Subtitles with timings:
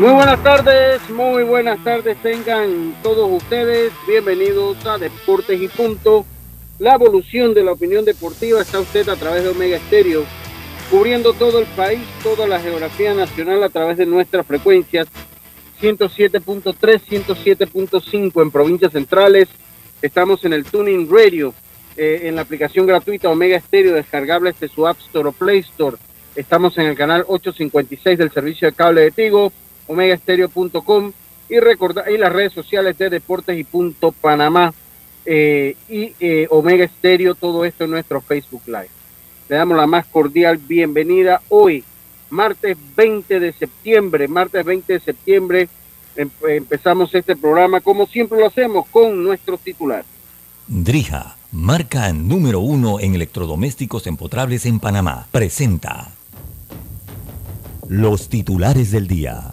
[0.00, 3.92] Muy buenas tardes, muy buenas tardes tengan todos ustedes.
[4.08, 6.24] Bienvenidos a Deportes y Punto.
[6.78, 10.24] La evolución de la opinión deportiva está usted a través de Omega Estéreo,
[10.90, 15.06] cubriendo todo el país, toda la geografía nacional a través de nuestras frecuencias
[15.82, 19.50] 107.3, 107.5 en provincias centrales.
[20.00, 21.52] Estamos en el Tuning Radio,
[21.98, 25.98] eh, en la aplicación gratuita Omega Estéreo, descargable desde su App Store o Play Store.
[26.34, 29.52] Estamos en el canal 856 del servicio de cable de Tigo
[29.90, 31.12] omegaestereo.com
[31.48, 34.72] y recordar y las redes sociales de Deportes y Punto Panamá
[35.26, 38.88] eh, y eh, Omega Estéreo, todo esto en nuestro Facebook Live.
[39.48, 41.82] Le damos la más cordial bienvenida hoy,
[42.30, 45.68] martes 20 de septiembre, martes 20 de septiembre
[46.14, 50.04] em, empezamos este programa como siempre lo hacemos con nuestro titular.
[50.68, 56.12] Drija, marca número uno en electrodomésticos empotrables en Panamá, presenta
[57.88, 59.50] los titulares del día.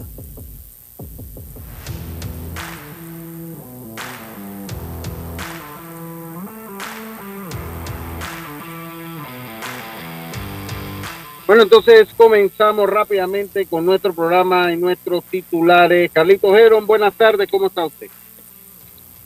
[11.48, 16.10] Bueno, entonces comenzamos rápidamente con nuestro programa y nuestros titulares.
[16.12, 18.08] Carlitos Geron, buenas tardes, ¿cómo está usted?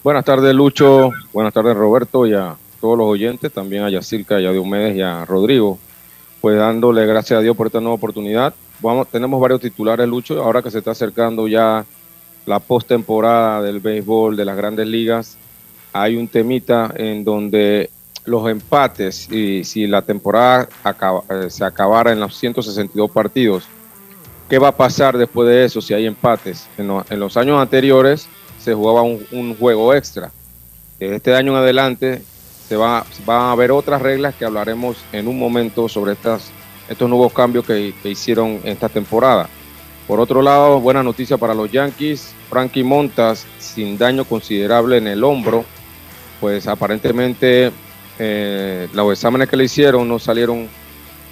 [0.04, 1.10] Buenas tardes, Lucho.
[1.32, 5.02] Buenas tardes, Roberto, y a todos los oyentes, también a Yacirca, y a Diomedes y
[5.02, 5.80] a Rodrigo.
[6.40, 8.54] Pues dándole gracias a Dios por esta nueva oportunidad.
[8.78, 11.84] Vamos, tenemos varios titulares, Lucho, ahora que se está acercando ya
[12.46, 15.36] la postemporada del béisbol de las grandes ligas.
[15.92, 17.90] Hay un temita en donde
[18.24, 20.68] los empates y si la temporada
[21.30, 23.64] eh, se acabara en los 162 partidos,
[24.48, 26.68] ¿qué va a pasar después de eso si hay empates?
[26.78, 26.88] En,
[27.18, 28.28] los años anteriores
[28.58, 30.30] se jugaba un, juego extra.
[31.00, 32.22] Este año en adelante
[32.68, 36.50] se va, van a haber otras reglas que hablaremos en un momento sobre estas,
[36.88, 39.48] estos nuevos cambios que, que hicieron esta temporada.
[40.06, 42.34] Por otro lado, buena noticia para los Yankees.
[42.48, 45.64] Frankie Montas, sin daño considerable en el hombro,
[46.40, 47.72] pues aparentemente
[48.24, 50.68] eh, los exámenes que le hicieron no salieron,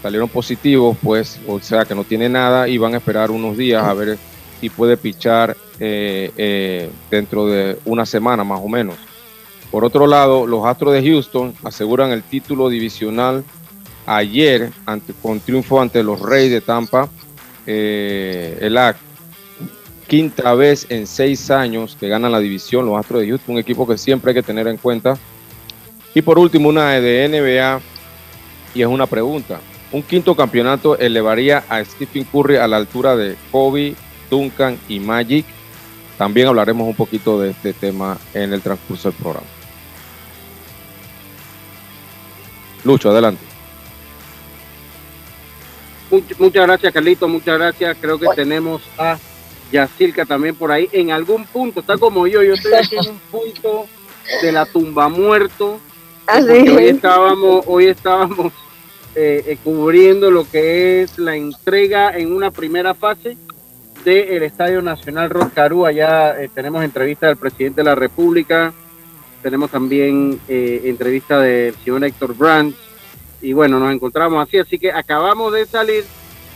[0.02, 3.84] salieron positivos, pues, o sea que no tiene nada y van a esperar unos días
[3.84, 4.18] a ver
[4.60, 8.96] si puede pichar eh, eh, dentro de una semana más o menos.
[9.70, 13.44] Por otro lado, los Astros de Houston aseguran el título divisional
[14.04, 14.72] ayer
[15.22, 17.08] con triunfo ante los Reyes de Tampa.
[17.66, 18.76] el
[20.08, 23.86] quinta vez en seis años que ganan la división los Astros de Houston, un equipo
[23.86, 25.16] que siempre hay que tener en cuenta
[26.14, 27.80] y por último, una de NBA,
[28.74, 29.60] y es una pregunta.
[29.92, 33.94] ¿Un quinto campeonato elevaría a Stephen Curry a la altura de Kobe,
[34.30, 35.44] Duncan y Magic?
[36.16, 39.46] También hablaremos un poquito de este tema en el transcurso del programa.
[42.84, 43.42] Lucho, adelante.
[46.38, 47.28] Muchas gracias, Carlito.
[47.28, 47.96] Muchas gracias.
[48.00, 49.18] Creo que tenemos a
[49.70, 50.88] Yacirca también por ahí.
[50.92, 52.42] En algún punto, está como yo.
[52.42, 53.86] Yo estoy aquí en un punto
[54.42, 55.80] de la tumba muerto
[56.38, 58.52] hoy estábamos, hoy estábamos
[59.16, 63.36] eh, eh, cubriendo lo que es la entrega en una primera fase
[64.04, 65.86] del Estadio Nacional Roscarú.
[65.86, 68.72] Allá eh, tenemos entrevista del presidente de la República,
[69.42, 72.76] tenemos también entrevista del señor Héctor Brandt.
[73.42, 76.04] Y bueno, nos encontramos así, así que acabamos de salir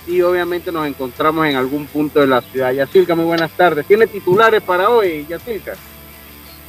[0.06, 2.72] y obviamente nos encontramos en algún punto de la ciudad.
[2.72, 3.86] Yacirca, muy buenas tardes.
[3.86, 5.74] ¿Tiene titulares para hoy, Yacirca?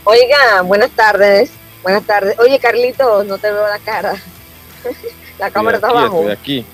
[0.06, 1.52] Oiga, buenas tardes.
[1.86, 2.40] Buenas tardes.
[2.40, 4.16] Oye, Carlito, no te veo la cara.
[5.38, 6.22] la cámara está abajo.
[6.28, 6.66] Estoy aquí.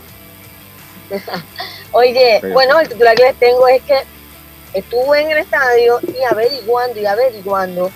[1.91, 3.97] Oye, bueno, el titular que les tengo es que
[4.71, 7.91] estuvo en el estadio y averiguando y averiguando,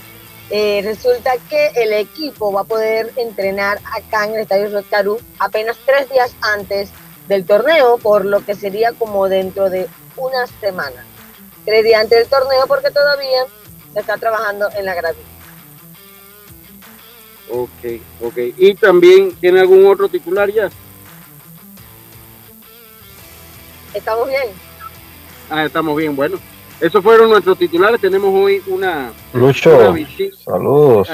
[0.50, 5.78] eh, resulta que el equipo va a poder entrenar acá en el estadio Rotcarú apenas
[5.86, 6.90] tres días antes
[7.30, 11.06] del torneo, por lo que sería como dentro de una semana.
[11.64, 13.46] Tres días antes del torneo porque todavía
[13.94, 15.35] se está trabajando en la gravilla.
[17.50, 18.38] Ok, ok.
[18.58, 20.70] ¿Y también tiene algún otro titular ya?
[23.94, 24.48] ¿Estamos bien?
[25.50, 26.38] Ah, estamos bien, bueno.
[26.80, 28.02] Esos fueron nuestros titulares.
[28.02, 29.14] Tenemos hoy una.
[29.34, 29.96] Lucho,
[30.44, 31.10] saludos.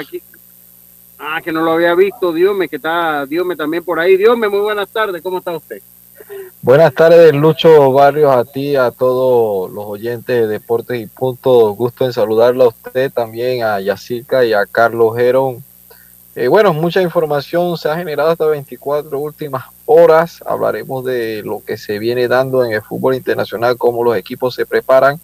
[1.19, 2.33] Ah, que no lo había visto.
[2.33, 4.17] Dios me que está Dios me también por ahí.
[4.17, 5.21] Dios me muy buenas tardes.
[5.21, 5.81] ¿Cómo está usted?
[6.61, 11.73] Buenas tardes, Lucho Barrios, a ti, a todos los oyentes de Deportes y Punto.
[11.73, 15.63] Gusto en saludarla a usted, también a Yacirca y a Carlos Gerón.
[16.33, 20.41] Eh, bueno, mucha información se ha generado estas 24 últimas horas.
[20.45, 24.65] Hablaremos de lo que se viene dando en el fútbol internacional, cómo los equipos se
[24.65, 25.19] preparan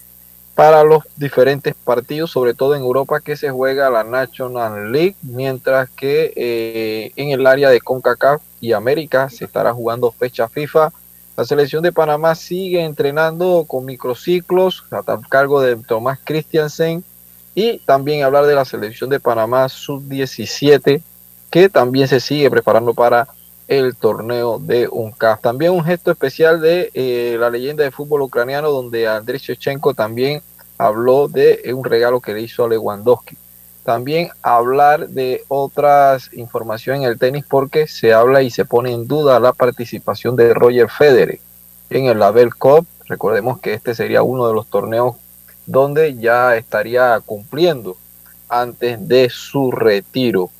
[0.54, 5.88] para los diferentes partidos, sobre todo en Europa que se juega la National League, mientras
[5.88, 10.92] que eh, en el área de CONCACAF y América se estará jugando fecha FIFA.
[11.38, 17.04] La selección de Panamá sigue entrenando con microciclos a cargo de Tomás Christiansen
[17.58, 21.02] y también hablar de la selección de Panamá sub-17
[21.50, 23.26] que también se sigue preparando para
[23.66, 25.40] el torneo de UNCAF.
[25.40, 30.40] También un gesto especial de eh, la leyenda de fútbol ucraniano donde Andriy Shevchenko también
[30.78, 33.36] habló de un regalo que le hizo a Lewandowski.
[33.82, 39.08] También hablar de otras informaciones en el tenis porque se habla y se pone en
[39.08, 41.40] duda la participación de Roger Federer
[41.90, 42.86] en el Label Cup.
[43.08, 45.16] Recordemos que este sería uno de los torneos
[45.68, 47.96] donde ya estaría cumpliendo
[48.48, 50.50] antes de su retiro.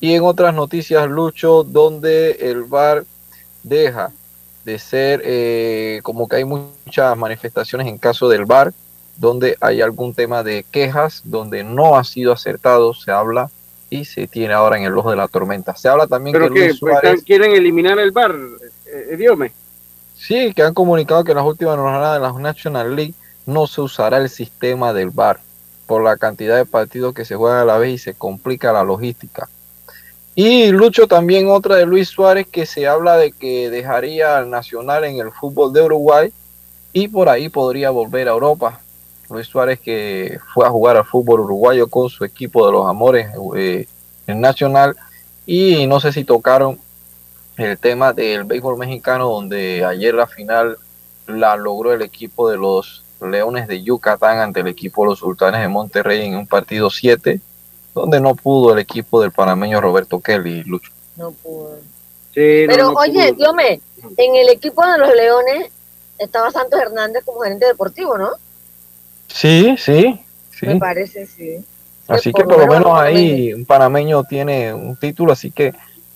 [0.00, 3.04] Y en otras noticias, Lucho, donde el VAR
[3.64, 4.12] deja
[4.64, 8.72] de ser eh, como que hay muchas manifestaciones en caso del VAR
[9.16, 13.50] donde hay algún tema de quejas, donde no ha sido acertado, se habla
[13.90, 15.76] y se tiene ahora en el ojo de la tormenta.
[15.76, 18.34] Se habla también que, Luis pues, Suárez, quieren eliminar el bar,
[18.86, 19.52] eh, eh
[20.16, 23.14] Sí, que han comunicado que en las últimas jornadas de la National League
[23.46, 25.40] no se usará el sistema del bar
[25.86, 28.84] por la cantidad de partidos que se juegan a la vez y se complica la
[28.84, 29.48] logística.
[30.34, 35.04] Y Lucho también otra de Luis Suárez que se habla de que dejaría al Nacional
[35.04, 36.32] en el fútbol de Uruguay
[36.92, 38.80] y por ahí podría volver a Europa.
[39.30, 43.28] Luis Suárez que fue a jugar al fútbol uruguayo con su equipo de los Amores
[43.56, 43.86] eh,
[44.26, 44.96] Nacional
[45.46, 46.78] y no sé si tocaron
[47.56, 50.78] el tema del béisbol mexicano donde ayer la final
[51.26, 55.60] la logró el equipo de los Leones de Yucatán ante el equipo de los Sultanes
[55.60, 57.40] de Monterrey en un partido 7
[57.94, 60.90] donde no pudo el equipo del panameño Roberto Kelly Lucho.
[61.16, 61.78] No pudo.
[62.34, 63.80] Pero oye, Diome,
[64.16, 65.70] en el equipo de los Leones
[66.18, 68.30] estaba Santos Hernández como gerente deportivo, ¿no?
[69.28, 70.20] Sí, sí,
[70.50, 70.66] sí.
[70.66, 71.64] Me parece, sí.
[72.08, 75.72] Así que por, lo menos ahí un panameño tiene un título, así que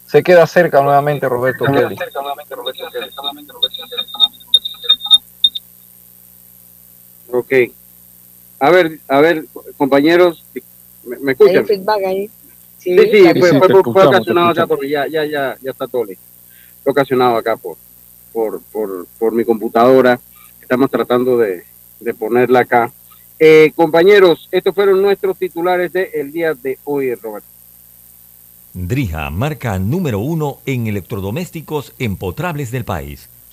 [0.07, 1.97] se queda cerca nuevamente Roberto Kelly.
[7.31, 7.53] Ok.
[8.61, 9.45] A ver, a ver,
[9.77, 10.45] compañeros,
[11.05, 11.67] ¿me, escuchan?
[11.67, 16.25] Sí, sí, fue, ocasionado acá porque ya, ya, ya, ya está todo listo.
[16.83, 17.77] Fue ocasionado acá por,
[18.33, 20.21] por, por, por mi computadora.
[20.61, 21.65] Estamos tratando de,
[22.01, 22.93] de ponerla acá.
[23.39, 27.49] Eh, compañeros, estos fueron nuestros titulares del el día de hoy, Roberto.
[28.75, 33.29] Drija, marca número uno en electrodomésticos empotrables del país.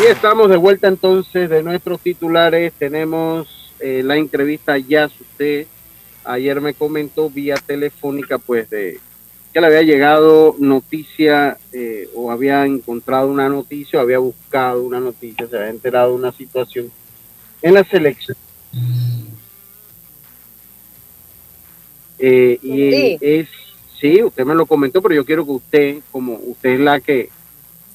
[0.00, 2.72] Y estamos de vuelta entonces de nuestros titulares.
[2.72, 5.66] Tenemos eh, la entrevista ya usted.
[6.24, 8.98] Ayer me comentó vía telefónica pues de
[9.52, 15.00] que le había llegado noticia eh, o había encontrado una noticia o había buscado una
[15.00, 16.90] noticia, se había enterado de una situación
[17.60, 18.38] en la selección.
[22.18, 23.48] Eh, y es,
[24.00, 27.28] sí, usted me lo comentó, pero yo quiero que usted, como usted es la que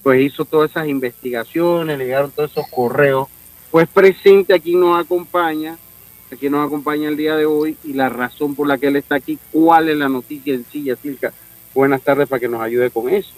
[0.06, 3.28] pues hizo todas esas investigaciones, le llegaron todos esos correos,
[3.72, 5.80] pues presente aquí nos acompaña,
[6.32, 9.16] aquí nos acompaña el día de hoy y la razón por la que él está
[9.16, 11.34] aquí, cuál es la noticia en sí, Yacirca.
[11.74, 13.32] Buenas tardes para que nos ayude con eso.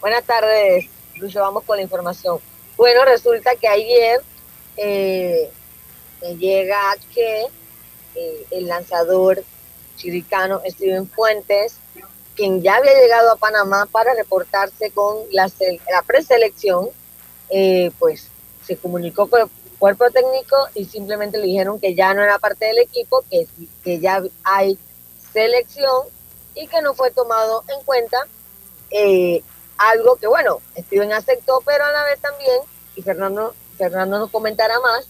[0.00, 2.38] Buenas tardes, Lucho, vamos con la información.
[2.76, 4.20] Bueno, resulta que ayer
[4.76, 5.50] eh,
[6.38, 6.78] llega
[7.12, 7.46] que
[8.14, 9.42] eh, el lanzador
[9.96, 11.78] chiricano Steven Fuentes,
[12.34, 15.50] quien ya había llegado a Panamá para reportarse con la,
[15.90, 16.88] la preselección,
[17.50, 18.28] eh, pues
[18.66, 19.48] se comunicó con el
[19.78, 23.46] cuerpo técnico y simplemente le dijeron que ya no era parte del equipo, que,
[23.84, 24.78] que ya hay
[25.32, 26.06] selección
[26.54, 28.26] y que no fue tomado en cuenta.
[28.90, 29.42] Eh,
[29.78, 32.60] algo que, bueno, Steven aceptó, pero a la vez también,
[32.94, 35.08] y Fernando, Fernando nos comentará más,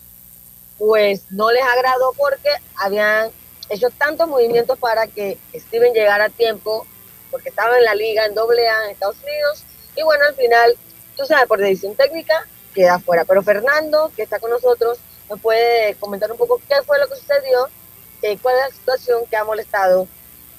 [0.79, 3.31] pues no les agradó porque habían
[3.69, 6.87] hecho tantos movimientos para que Steven llegara a tiempo,
[7.33, 9.65] porque estaba en la liga en doble A en Estados Unidos,
[9.97, 10.77] y bueno, al final,
[11.17, 13.25] tú sabes, por decisión técnica, queda fuera.
[13.25, 14.99] Pero Fernando, que está con nosotros,
[15.29, 17.69] nos puede comentar un poco qué fue lo que sucedió,
[18.23, 20.07] eh, cuál es la situación que ha molestado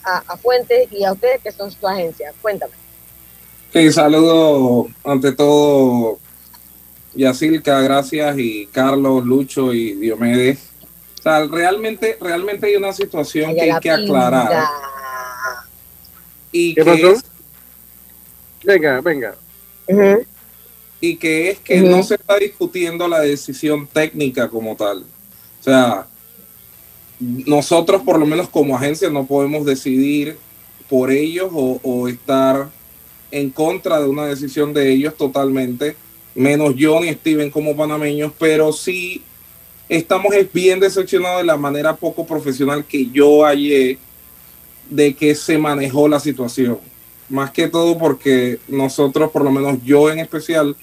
[0.03, 2.33] a, a Fuentes y a ustedes que son su agencia.
[2.41, 2.73] Cuéntame.
[3.71, 6.19] Sí, saludo ante todo
[7.15, 10.59] Yacilca, gracias, y Carlos, Lucho y Diomedes.
[11.19, 14.67] O sea, realmente, realmente hay una situación que hay que aclarar.
[16.53, 17.15] Y ¿Qué pasó?
[18.63, 19.35] Venga, venga.
[21.01, 24.99] Y que es que no se está discutiendo la decisión técnica como tal.
[25.59, 26.07] O sea,
[27.19, 30.37] nosotros por lo menos como agencia no podemos decidir
[30.87, 32.69] por ellos o, o estar
[33.31, 35.95] en contra de una decisión de ellos totalmente,
[36.35, 39.23] menos yo ni Steven como panameños, pero sí
[39.89, 43.97] estamos bien decepcionados de la manera poco profesional que yo hallé
[44.89, 46.79] de que se manejó la situación.
[47.29, 50.75] Más que todo porque nosotros, por lo menos yo en especial,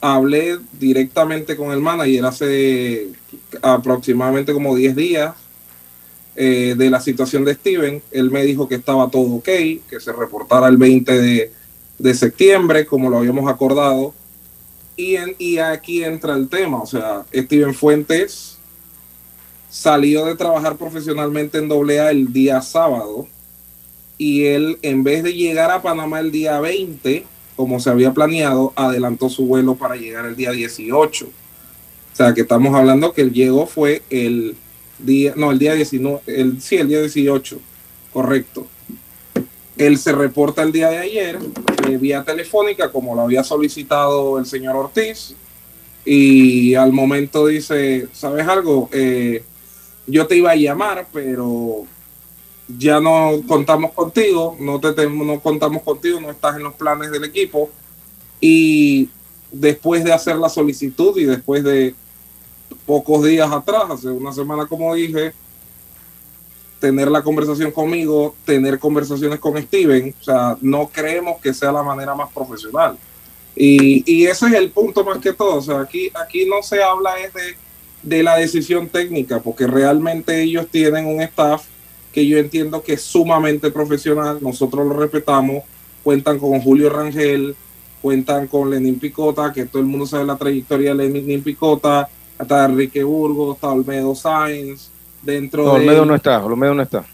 [0.00, 3.08] hablé directamente con el manager hace
[3.62, 5.34] aproximadamente como 10 días
[6.36, 8.02] eh, de la situación de Steven.
[8.10, 11.52] Él me dijo que estaba todo ok, que se reportara el 20 de,
[11.98, 14.14] de septiembre, como lo habíamos acordado.
[14.96, 18.58] Y, en, y aquí entra el tema, o sea, Steven Fuentes
[19.68, 23.26] salió de trabajar profesionalmente en AA el día sábado
[24.24, 27.26] y él, en vez de llegar a Panamá el día 20,
[27.56, 31.26] como se había planeado, adelantó su vuelo para llegar el día 18.
[31.26, 34.56] O sea, que estamos hablando que él llegó fue el
[34.98, 37.58] día, no, el día 19, el, sí, el día 18,
[38.14, 38.66] correcto.
[39.76, 41.38] Él se reporta el día de ayer
[41.86, 45.34] eh, vía telefónica, como lo había solicitado el señor Ortiz,
[46.02, 48.88] y al momento dice, ¿sabes algo?
[48.90, 49.44] Eh,
[50.06, 51.86] yo te iba a llamar, pero
[52.68, 57.24] ya no contamos contigo, no, te, no contamos contigo, no estás en los planes del
[57.24, 57.70] equipo.
[58.40, 59.08] Y
[59.52, 61.94] después de hacer la solicitud y después de
[62.86, 65.32] pocos días atrás, hace una semana como dije,
[66.80, 71.82] tener la conversación conmigo, tener conversaciones con Steven, o sea, no creemos que sea la
[71.82, 72.98] manera más profesional.
[73.56, 76.82] Y, y ese es el punto más que todo, o sea, aquí, aquí no se
[76.82, 77.56] habla de,
[78.02, 81.64] de la decisión técnica, porque realmente ellos tienen un staff
[82.14, 85.64] que yo entiendo que es sumamente profesional, nosotros lo respetamos,
[86.04, 87.56] cuentan con Julio Rangel,
[88.00, 92.66] cuentan con Lenín Picota, que todo el mundo sabe la trayectoria de Lenín Picota, hasta
[92.66, 94.90] Enrique Burgos, está Olmedo Sáenz,
[95.22, 97.04] dentro no, Olmedo no está, Olmedo no está.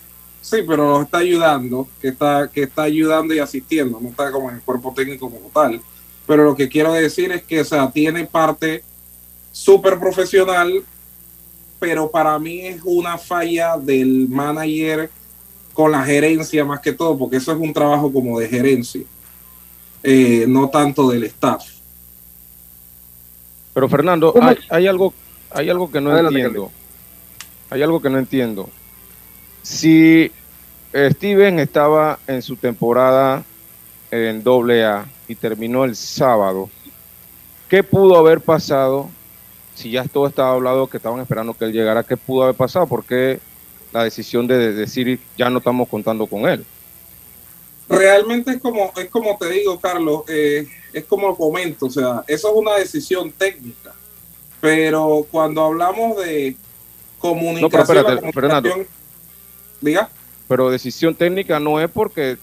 [0.42, 4.50] Sí, pero nos está ayudando, que está, que está ayudando y asistiendo, no está como
[4.50, 5.80] en el cuerpo técnico como tal.
[6.26, 8.84] Pero lo que quiero decir es que, o sea, tiene parte
[9.50, 10.84] súper profesional,
[11.80, 15.10] pero para mí es una falla del manager
[15.72, 19.02] con la gerencia más que todo, porque eso es un trabajo como de gerencia,
[20.02, 21.64] eh, no tanto del staff.
[23.74, 25.12] Pero Fernando, hay, hay, algo,
[25.50, 26.70] hay algo que no entiendo
[27.70, 28.68] hay algo que no entiendo.
[29.62, 30.30] Si
[30.92, 33.44] Steven estaba en su temporada
[34.10, 36.68] en doble A y terminó el sábado,
[37.68, 39.08] ¿qué pudo haber pasado?
[39.80, 42.86] Si ya todo estaba hablado, que estaban esperando que él llegara, ¿qué pudo haber pasado?
[42.86, 43.40] ¿Por qué
[43.92, 46.64] la decisión de decir ya no estamos contando con él?
[47.88, 52.48] Realmente es como, es como te digo, Carlos, eh, es como comento, o sea, eso
[52.48, 53.94] es una decisión técnica,
[54.60, 56.56] pero cuando hablamos de,
[57.20, 57.62] comunicación.
[57.62, 58.70] No, pero espérate, Fernando.
[59.80, 60.10] Diga.
[60.48, 62.38] Pero decisión técnica no es porque,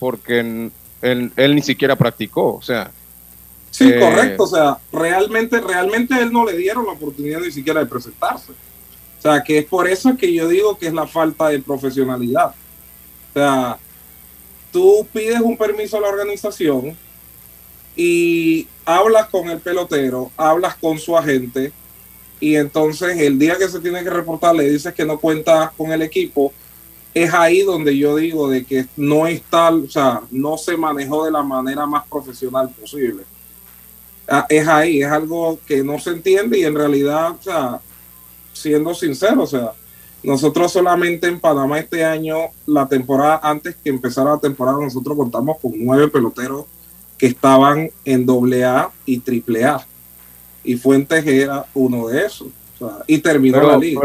[0.00, 0.70] porque
[1.02, 2.90] él, ni siquiera practicó, o sea.
[3.70, 7.86] Sí, correcto, o sea, realmente, realmente él no le dieron la oportunidad ni siquiera de
[7.86, 8.52] presentarse.
[8.52, 12.48] O sea, que es por eso que yo digo que es la falta de profesionalidad.
[12.48, 13.78] O sea,
[14.72, 16.96] tú pides un permiso a la organización
[17.94, 21.72] y hablas con el pelotero, hablas con su agente,
[22.40, 25.92] y entonces el día que se tiene que reportar le dices que no cuenta con
[25.92, 26.52] el equipo,
[27.12, 31.32] es ahí donde yo digo de que no está, o sea, no se manejó de
[31.32, 33.24] la manera más profesional posible.
[34.32, 37.80] Ah, es ahí, es algo que no se entiende y en realidad, o sea,
[38.52, 39.72] siendo sincero, o sea,
[40.22, 45.58] nosotros solamente en Panamá este año, la temporada, antes que empezara la temporada, nosotros contamos
[45.60, 46.66] con nueve peloteros
[47.18, 49.86] que estaban en AA y AAA.
[50.62, 52.48] Y Fuentes era uno de esos.
[53.06, 54.00] y terminó la liga.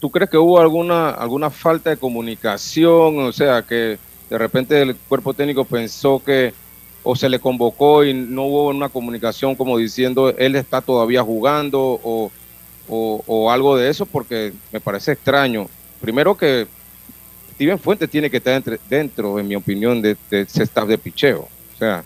[0.00, 3.18] ¿Tú crees que hubo alguna, alguna falta de comunicación?
[3.18, 3.98] O sea, que
[4.30, 6.54] de repente el cuerpo técnico pensó que
[7.08, 12.00] o se le convocó y no hubo una comunicación como diciendo él está todavía jugando
[12.02, 12.32] o,
[12.88, 15.68] o, algo de eso, porque me parece extraño.
[16.00, 16.66] Primero que
[17.54, 21.48] Steven Fuentes tiene que estar dentro, en mi opinión, de, ese staff de picheo.
[21.74, 22.02] O sea,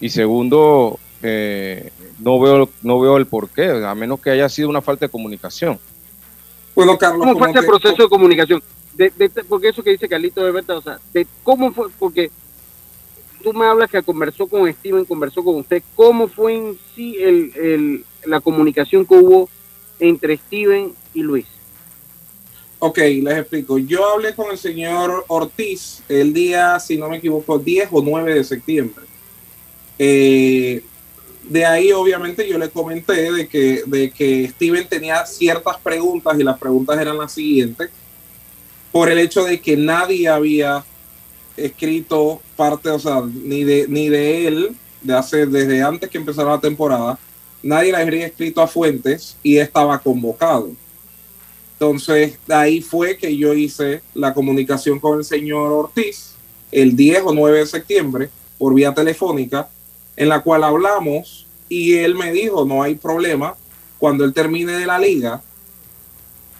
[0.00, 4.80] y segundo, eh, no veo no veo el porqué, a menos que haya sido una
[4.80, 5.78] falta de comunicación.
[6.74, 8.62] Bueno, Carlos, ¿cómo fue ese proceso de comunicación?
[8.94, 9.12] De,
[9.46, 12.30] porque eso que dice Carlito de verdad, o sea, de cómo fue, porque
[13.42, 17.52] tú me hablas que conversó con Steven, conversó con usted, ¿cómo fue en sí el,
[17.56, 19.48] el, la comunicación que hubo
[19.98, 21.46] entre Steven y Luis?
[22.78, 23.78] Ok, les explico.
[23.78, 28.34] Yo hablé con el señor Ortiz el día, si no me equivoco, 10 o 9
[28.34, 29.04] de septiembre.
[29.98, 30.82] Eh,
[31.42, 36.42] de ahí, obviamente, yo le comenté de que, de que Steven tenía ciertas preguntas y
[36.42, 37.90] las preguntas eran las siguientes.
[38.92, 40.84] Por el hecho de que nadie había
[41.56, 46.50] escrito parte, o sea, ni de, ni de él, de hace, desde antes que empezara
[46.50, 47.18] la temporada,
[47.62, 50.70] nadie le había escrito a Fuentes y estaba convocado.
[51.74, 56.34] Entonces, ahí fue que yo hice la comunicación con el señor Ortiz
[56.72, 59.68] el 10 o 9 de septiembre por vía telefónica,
[60.16, 63.56] en la cual hablamos y él me dijo, no hay problema,
[63.98, 65.42] cuando él termine de la liga,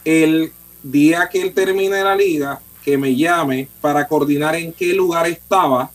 [0.04, 4.94] el día que él termine de la liga, que me llame para coordinar en qué
[4.94, 5.90] lugar estaba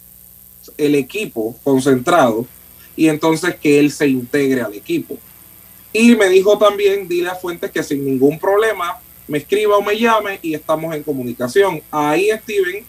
[0.78, 2.46] el equipo concentrado
[2.98, 5.18] y entonces que él se integre al equipo.
[5.94, 9.98] Y me dijo también, dile a Fuentes que sin ningún problema me escriba o me
[9.98, 11.82] llame y estamos en comunicación.
[11.90, 12.84] Ahí Steven,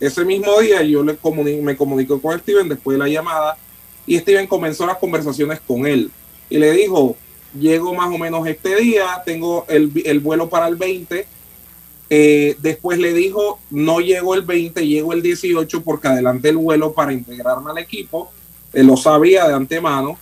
[0.00, 1.16] ese mismo día yo le
[1.62, 3.56] me comunico con Steven después de la llamada
[4.04, 6.10] y Steven comenzó las conversaciones con él
[6.50, 7.16] y le dijo,
[7.56, 11.33] llego más o menos este día, tengo el, el vuelo para el 20.
[12.16, 16.92] Eh, después le dijo, no llego el 20, llego el 18 porque adelanté el vuelo
[16.92, 18.30] para integrarme al equipo
[18.82, 20.18] lo sabía de antemano.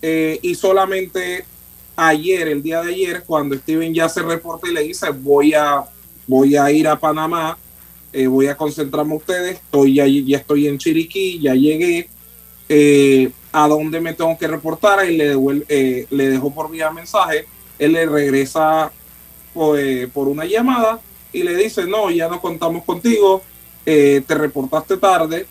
[0.00, 1.44] Eh, y solamente
[1.94, 5.84] ayer, el día de ayer, cuando Steven ya se reporta y le dice, voy a,
[6.26, 7.58] voy a ir a Panamá,
[8.12, 12.08] eh, voy a concentrarme ustedes, estoy ya, ya estoy en Chiriquí, ya llegué,
[12.68, 15.36] eh, a dónde me tengo que reportar, y le,
[16.10, 17.46] le dejó por vía mensaje,
[17.78, 18.90] él le regresa
[19.52, 21.00] pues, por una llamada
[21.32, 23.42] y le dice, no, ya no contamos contigo,
[23.84, 25.46] te reportaste tarde,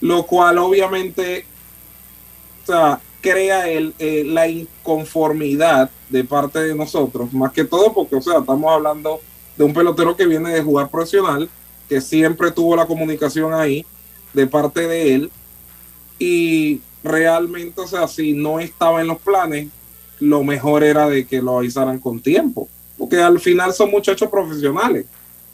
[0.00, 1.44] lo cual obviamente
[3.20, 8.40] crea el, eh, la inconformidad de parte de nosotros, más que todo porque, o sea,
[8.40, 9.20] estamos hablando
[9.56, 11.48] de un pelotero que viene de jugar profesional,
[11.88, 13.86] que siempre tuvo la comunicación ahí
[14.34, 15.30] de parte de él,
[16.18, 19.68] y realmente, o sea, si no estaba en los planes,
[20.20, 22.68] lo mejor era de que lo avisaran con tiempo,
[22.98, 25.06] porque al final son muchachos profesionales.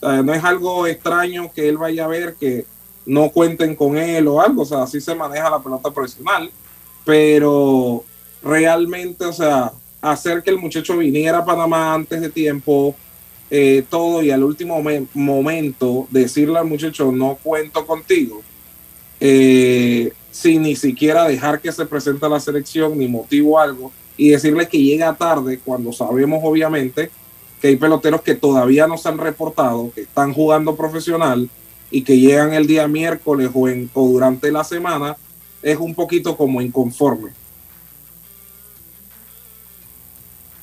[0.03, 2.65] No es algo extraño que él vaya a ver que
[3.07, 6.51] no cuenten con él o algo, o sea, así se maneja la pelota profesional
[7.05, 8.05] pero
[8.43, 12.95] realmente, o sea, hacer que el muchacho viniera a Panamá antes de tiempo,
[13.51, 14.81] eh, todo y al último
[15.15, 18.43] momento decirle al muchacho no cuento contigo,
[19.19, 24.31] eh, sin ni siquiera dejar que se presente a la selección ni motivo algo y
[24.31, 27.11] decirle que llega tarde cuando sabemos obviamente
[27.61, 31.49] que hay peloteros que todavía no se han reportado, que están jugando profesional
[31.91, 35.17] y que llegan el día miércoles o, en, o durante la semana
[35.63, 37.33] es un poquito como inconforme.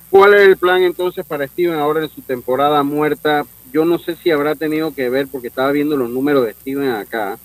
[0.10, 3.45] ¿Cuál es el plan entonces para Steven ahora en su temporada muerta?
[3.71, 6.91] Yo no sé si habrá tenido que ver, porque estaba viendo los números de Steven
[6.91, 7.38] acá,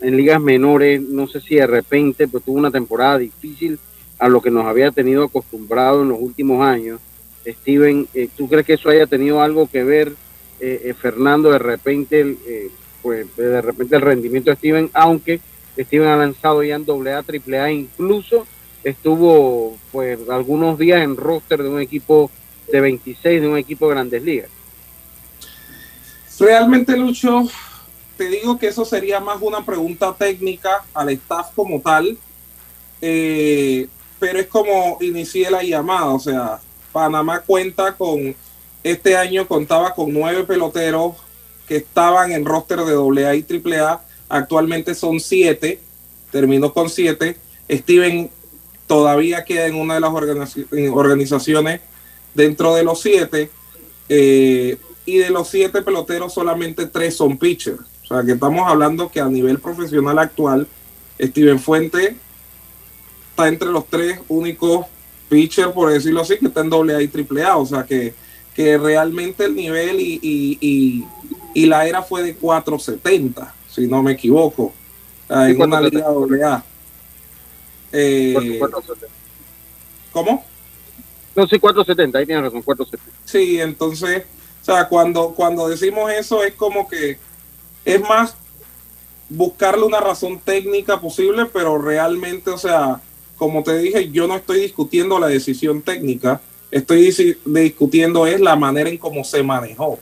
[0.00, 3.78] en ligas menores, no sé si de repente pues, tuvo una temporada difícil
[4.18, 7.00] a lo que nos había tenido acostumbrado en los últimos años.
[7.46, 10.14] Steven, eh, ¿tú crees que eso haya tenido algo que ver,
[10.60, 12.36] eh, eh, Fernando, de repente,
[13.02, 15.40] pues de repente el rendimiento de Steven, aunque
[15.78, 18.46] Steven ha lanzado ya en AA, AAA, incluso
[18.84, 22.30] estuvo pues algunos días en roster de un equipo
[22.70, 24.50] de 26, de un equipo de grandes ligas.
[26.38, 27.44] Realmente, Lucho,
[28.16, 32.16] te digo que eso sería más una pregunta técnica al staff como tal,
[33.00, 36.60] eh, pero es como inicié la llamada, o sea,
[36.92, 38.34] Panamá cuenta con,
[38.82, 41.14] este año contaba con nueve peloteros
[41.66, 45.80] que estaban en roster de AA y AAA actualmente son siete,
[46.30, 47.36] terminó con siete.
[47.70, 48.30] Steven
[48.86, 50.12] todavía queda en una de las
[50.92, 51.80] organizaciones
[52.34, 53.50] dentro de los siete,
[54.08, 57.80] eh, y de los siete peloteros solamente tres son pitchers.
[58.04, 60.66] O sea que estamos hablando que a nivel profesional actual,
[61.20, 62.16] Steven Fuente
[63.30, 64.86] está entre los tres únicos
[65.32, 67.56] pitchers, por decirlo así, que está en doble A y triple A.
[67.56, 68.12] O sea que,
[68.54, 70.20] que realmente el nivel y,
[70.60, 71.06] y,
[71.54, 74.74] y, la era fue de 470, si no me equivoco,
[75.30, 76.62] en una liga doble A.
[77.92, 78.60] Eh,
[80.12, 80.44] ¿Cómo?
[81.34, 83.18] No, sí, 470, ahí tienes razón, 470.
[83.24, 84.24] Sí, entonces,
[84.60, 87.16] o sea, cuando, cuando decimos eso es como que
[87.86, 88.36] es más
[89.30, 93.00] buscarle una razón técnica posible, pero realmente, o sea,
[93.42, 97.12] como te dije, yo no estoy discutiendo la decisión técnica, estoy
[97.44, 99.98] discutiendo es la manera en cómo se manejó.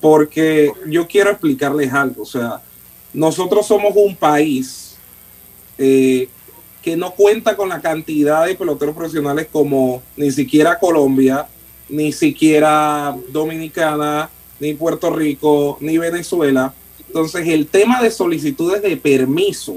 [0.00, 2.60] Porque yo quiero explicarles algo, o sea,
[3.14, 4.96] nosotros somos un país
[5.78, 6.28] eh,
[6.82, 11.46] que no cuenta con la cantidad de peloteros profesionales como ni siquiera Colombia,
[11.88, 16.74] ni siquiera Dominicana, ni Puerto Rico, ni Venezuela.
[17.06, 19.76] Entonces, el tema de solicitudes de permiso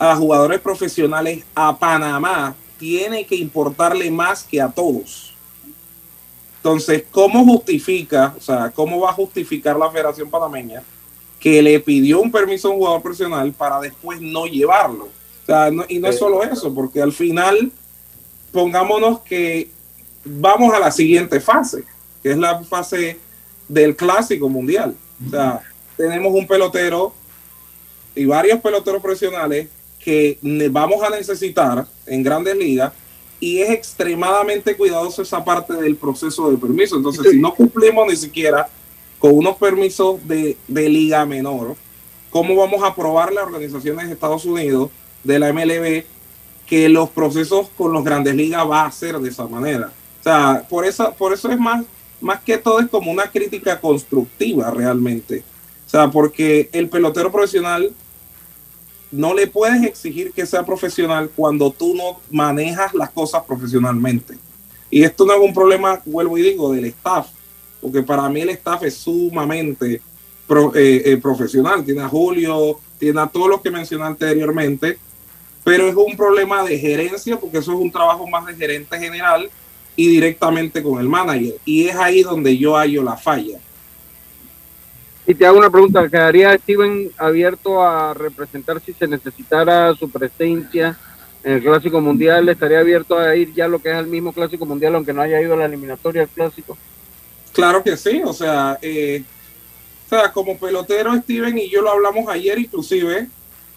[0.00, 5.34] a jugadores profesionales a Panamá tiene que importarle más que a todos.
[6.56, 10.82] Entonces, ¿cómo justifica, o sea, cómo va a justificar la Federación Panameña
[11.38, 15.08] que le pidió un permiso a un jugador profesional para después no llevarlo?
[15.88, 17.72] y no es solo eso, porque al final,
[18.52, 19.68] pongámonos que
[20.24, 21.84] vamos a la siguiente fase,
[22.22, 23.18] que es la fase
[23.68, 24.94] del clásico mundial.
[25.26, 25.60] O sea,
[25.96, 27.12] tenemos un pelotero
[28.14, 29.68] y varios peloteros profesionales
[30.02, 30.38] que
[30.70, 32.92] vamos a necesitar en grandes ligas
[33.38, 36.96] y es extremadamente cuidadoso esa parte del proceso de permiso.
[36.96, 38.68] Entonces, si no cumplimos ni siquiera
[39.18, 41.76] con unos permisos de, de liga menor,
[42.30, 44.90] ¿cómo vamos a probar las organizaciones de Estados Unidos
[45.22, 46.04] de la MLB
[46.70, 49.92] que los procesos con los grandes ligas va a ser de esa manera.
[50.20, 51.84] O sea, por eso, por eso es más,
[52.20, 55.42] más que todo es como una crítica constructiva realmente.
[55.84, 57.92] O sea, porque el pelotero profesional
[59.10, 64.38] no le puedes exigir que sea profesional cuando tú no manejas las cosas profesionalmente.
[64.90, 67.28] Y esto no es un problema, vuelvo y digo, del staff,
[67.80, 71.84] porque para mí el staff es sumamente eh, eh, profesional.
[71.84, 74.98] Tiene a Julio, tiene a todos los que mencioné anteriormente,
[75.64, 79.48] pero es un problema de gerencia porque eso es un trabajo más de gerente general
[79.96, 81.54] y directamente con el manager.
[81.64, 83.58] Y es ahí donde yo hallo la falla.
[85.30, 90.98] Y te hago una pregunta, ¿quedaría Steven abierto a representar si se necesitara su presencia
[91.44, 92.48] en el Clásico Mundial?
[92.48, 95.40] ¿Estaría abierto a ir ya lo que es el mismo Clásico Mundial, aunque no haya
[95.40, 96.76] ido a la eliminatoria del Clásico?
[97.52, 99.22] Claro que sí, o sea, eh,
[100.06, 103.28] o sea, como pelotero Steven y yo lo hablamos ayer inclusive,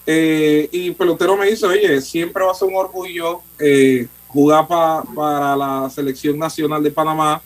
[0.08, 5.56] eh, y pelotero me dice, oye, siempre va a ser un orgullo eh, jugar para
[5.56, 7.44] la selección nacional de Panamá.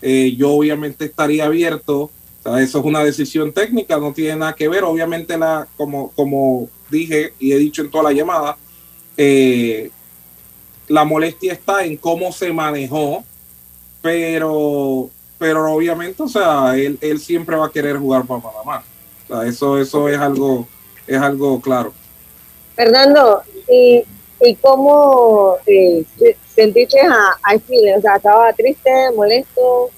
[0.00, 2.10] Eh, yo obviamente estaría abierto.
[2.44, 4.84] Eso es una decisión técnica, no tiene nada que ver.
[4.84, 8.56] Obviamente, la, como, como dije y he dicho en toda la llamada,
[10.88, 13.24] la molestia está en cómo se manejó,
[14.00, 18.84] pero, pero obviamente, o sea, él, él siempre va a querer jugar para Panamá.
[19.24, 20.66] O sea, eso, eso es algo
[21.06, 21.92] es algo claro.
[22.74, 24.02] Fernando, ¿y,
[24.40, 26.04] y cómo eh,
[26.54, 29.90] sentiste a, a O sea, ¿estaba triste, molesto?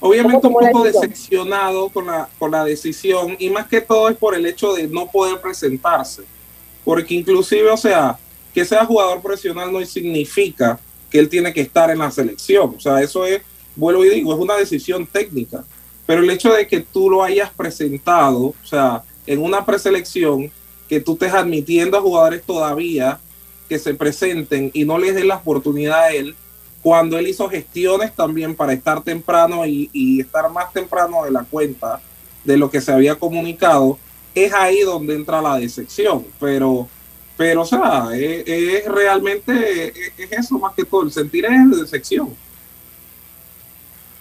[0.00, 4.34] Obviamente un poco decepcionado con la, con la decisión y más que todo es por
[4.34, 6.22] el hecho de no poder presentarse.
[6.84, 8.18] Porque inclusive, o sea,
[8.54, 10.78] que sea jugador profesional no significa
[11.10, 12.74] que él tiene que estar en la selección.
[12.76, 13.42] O sea, eso es,
[13.74, 15.64] vuelvo y digo, es una decisión técnica.
[16.06, 20.50] Pero el hecho de que tú lo hayas presentado, o sea, en una preselección
[20.88, 23.18] que tú estés admitiendo a jugadores todavía
[23.68, 26.36] que se presenten y no les den la oportunidad a él
[26.86, 32.00] cuando él hizo gestiones también para estar temprano y, estar más temprano de la cuenta
[32.44, 33.98] de lo que se había comunicado,
[34.32, 36.24] es ahí donde entra la decepción.
[36.38, 36.86] Pero,
[37.36, 42.32] pero o sea, es, realmente es, eso más que todo, el sentir es de decepción.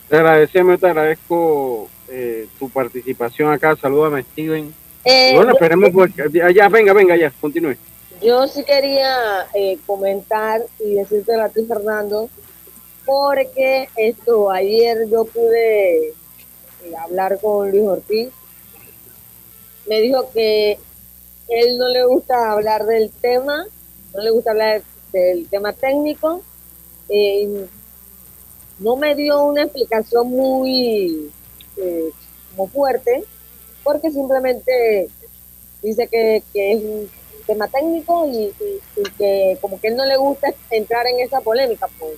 [0.10, 3.76] Te agradecemos, te agradezco eh, tu participación acá.
[3.80, 4.74] Salúdame, Steven.
[5.04, 5.92] Eh, bueno, esperemos
[6.34, 7.76] ya, venga, venga, ya, continúe.
[8.24, 12.28] Yo sí quería eh, comentar y decirte a ti, Fernando,
[13.06, 16.14] porque esto, ayer yo pude eh,
[17.00, 18.30] hablar con Luis Ortiz.
[19.88, 20.80] Me dijo que
[21.48, 23.66] él no le gusta hablar del tema,
[24.14, 26.42] no le gusta hablar del tema técnico.
[28.80, 31.32] no me dio una explicación muy
[32.56, 33.24] como fuerte,
[33.84, 35.10] porque simplemente
[35.82, 37.10] dice que, es un
[37.46, 38.52] tema técnico y,
[39.18, 42.14] que como que él no le gusta entrar en esa polémica, pues.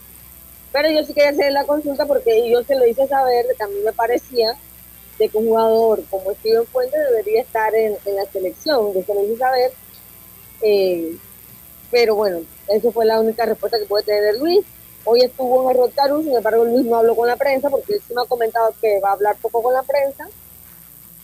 [0.72, 3.94] Pero yo sí quería hacer la consulta porque yo se lo hice saber mí me
[3.94, 4.56] parecía
[5.18, 8.94] de que un jugador como Steven Fuentes debería estar en, la selección.
[8.94, 9.72] Yo se lo hice saber.
[10.62, 11.18] Eh,
[11.90, 14.66] pero bueno, esa fue la única respuesta que puede tener Luis.
[15.06, 18.14] Hoy estuvo en el sin embargo Luis no habló con la prensa porque él sí
[18.14, 20.28] me ha comentado que va a hablar poco con la prensa.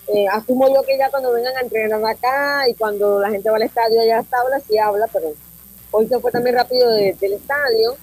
[0.08, 3.58] Eh, asumo yo que ya cuando vengan a entrenar acá y cuando la gente va
[3.58, 5.34] al estadio ya está habla, sí habla, pero
[5.92, 7.96] hoy se fue también rápido del estadio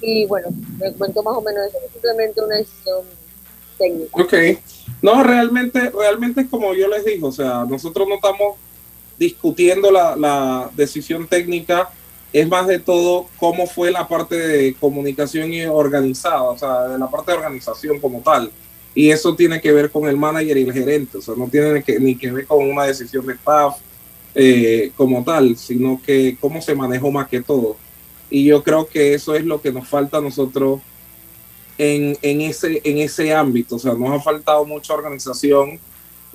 [0.00, 3.04] y bueno, me cuento más o menos eso, es simplemente una decisión
[3.78, 4.22] técnica.
[4.22, 4.34] Ok,
[5.02, 8.56] no, realmente, realmente como yo les digo, o sea, nosotros no estamos
[9.18, 11.90] discutiendo la, la decisión técnica
[12.32, 16.98] es más de todo cómo fue la parte de comunicación y organizada, o sea, de
[16.98, 18.50] la parte de organización como tal.
[18.94, 21.84] Y eso tiene que ver con el manager y el gerente, o sea, no tiene
[22.00, 23.76] ni que ver con una decisión de staff
[24.34, 27.76] eh, como tal, sino que cómo se manejó más que todo.
[28.30, 30.80] Y yo creo que eso es lo que nos falta a nosotros
[31.78, 35.78] en, en, ese, en ese ámbito, o sea, nos ha faltado mucha organización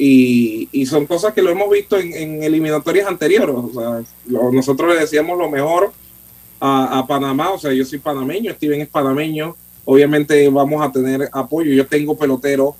[0.04, 3.56] y, son cosas que lo hemos visto en, eliminatorias anteriores.
[3.56, 4.04] O sea,
[4.52, 5.92] nosotros le decíamos lo mejor
[6.60, 11.72] a, Panamá, o sea, yo soy panameño, Steven es panameño, obviamente vamos a tener apoyo.
[11.74, 12.76] Yo tengo peloteros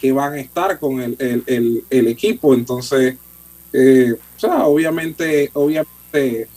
[0.00, 3.16] que van a estar con el, equipo, entonces,
[3.72, 6.48] eh, o sea, obviamente, obviamente.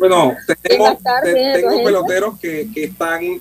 [0.00, 3.40] Bueno, tenemos, tengo peloteros que, que están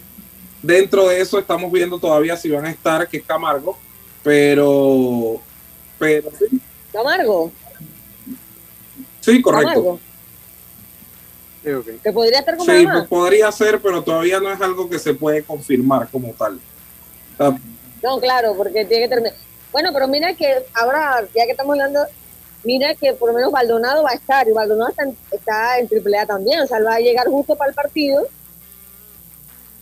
[0.61, 3.77] dentro de eso, estamos viendo todavía si van a estar, que es Camargo
[4.23, 5.41] pero,
[5.97, 6.61] pero sí.
[6.91, 7.51] Camargo.
[9.21, 9.99] Sí, correcto.
[12.03, 15.13] Que podría estar como Sí, pues podría ser, pero todavía no es algo que se
[15.13, 16.59] puede confirmar como tal.
[18.01, 19.37] no, claro, porque tiene que terminar.
[19.71, 22.05] Bueno, pero mira que ahora, ya que estamos hablando,
[22.63, 25.87] mira que por lo menos Baldonado va a estar, y Baldonado está en, está en
[25.87, 28.27] AAA también, o sea, va a llegar justo para el partido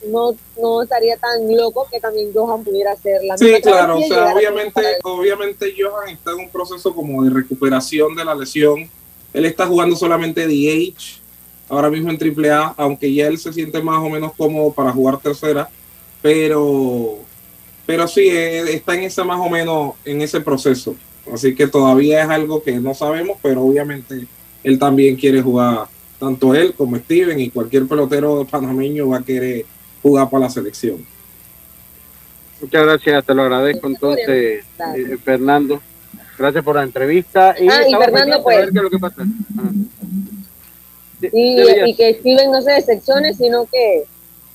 [0.05, 4.33] no, no estaría tan loco que también Johan pudiera hacer la Sí, claro, o sea,
[4.33, 8.89] obviamente, obviamente Johan está en un proceso como de recuperación de la lesión.
[9.33, 11.21] Él está jugando solamente DH
[11.69, 15.17] ahora mismo en AAA, aunque ya él se siente más o menos cómodo para jugar
[15.17, 15.69] tercera,
[16.21, 17.17] pero
[17.85, 20.95] pero sí, eh, está en ese más o menos en ese proceso.
[21.33, 24.27] Así que todavía es algo que no sabemos, pero obviamente
[24.63, 25.87] él también quiere jugar,
[26.19, 29.65] tanto él como Steven y cualquier pelotero panameño va a querer
[30.01, 31.05] jugar para la selección.
[32.61, 35.81] Muchas gracias, te lo agradezco entonces, eh, Fernando.
[36.37, 37.55] Gracias por la entrevista.
[37.59, 38.69] Y, ah, y Fernando, pues.
[41.31, 44.05] y, que Steven no se decepcione, sino que,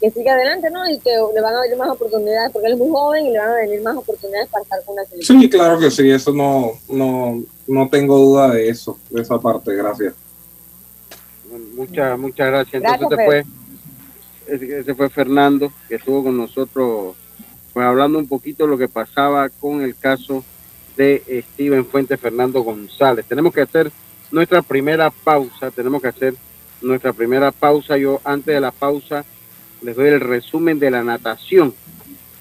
[0.02, 0.88] que siga adelante, ¿no?
[0.90, 3.38] Y que le van a venir más oportunidades, porque él es muy joven y le
[3.38, 5.40] van a venir más oportunidades para estar con la selección.
[5.40, 9.72] Sí, claro que sí, eso no, no, no tengo duda de eso, de esa parte,
[9.76, 10.14] gracias.
[11.76, 12.82] Muchas, muchas gracias.
[12.82, 13.46] Entonces, después
[14.48, 17.14] ese fue Fernando, que estuvo con nosotros
[17.72, 20.44] pues, hablando un poquito de lo que pasaba con el caso
[20.96, 23.24] de Steven Fuentes Fernando González.
[23.26, 23.92] Tenemos que hacer
[24.32, 26.34] nuestra primera pausa, tenemos que hacer
[26.80, 27.96] nuestra primera pausa.
[27.96, 29.24] Yo antes de la pausa
[29.82, 31.74] les doy el resumen de la natación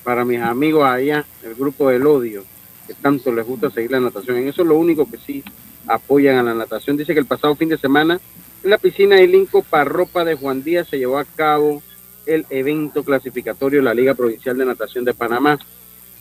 [0.03, 2.43] para mis amigos allá, el grupo del odio,
[2.87, 4.37] que tanto les gusta seguir la natación.
[4.37, 5.43] En eso es lo único que sí
[5.87, 6.97] apoyan a la natación.
[6.97, 8.19] Dice que el pasado fin de semana
[8.63, 11.81] en la piscina de Linco Parropa de Juan Díaz se llevó a cabo
[12.25, 15.57] el evento clasificatorio de la Liga Provincial de Natación de Panamá.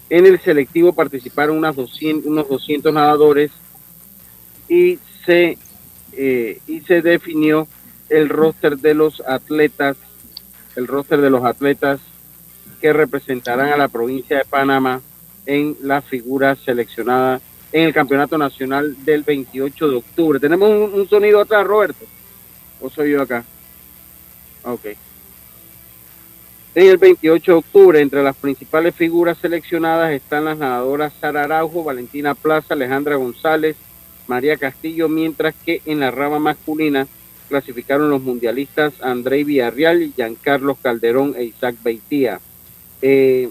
[0.08, 3.50] En el selectivo participaron unas 200, unos 200 nadadores
[4.68, 5.58] y se,
[6.12, 7.68] eh, y se definió
[8.08, 9.96] el roster de los atletas,
[10.76, 12.00] el roster de los atletas
[12.80, 15.00] que representarán a la provincia de Panamá
[15.46, 17.40] en la figura seleccionada
[17.72, 20.40] en el Campeonato Nacional del 28 de octubre.
[20.40, 22.04] ¿Tenemos un, sonido atrás, Roberto?
[22.80, 23.44] ¿O soy yo acá?
[24.64, 24.86] Ok.
[26.74, 31.84] En el 28 de octubre, entre las principales figuras seleccionadas están las nadadoras Sara Araujo,
[31.84, 33.76] Valentina Plaza, Alejandra González,
[34.26, 37.08] María Castillo, mientras que en la rama masculina
[37.50, 42.40] clasificaron los mundialistas André Villarreal, Giancarlos Calderón e Isaac Beitía.
[43.02, 43.50] Eh,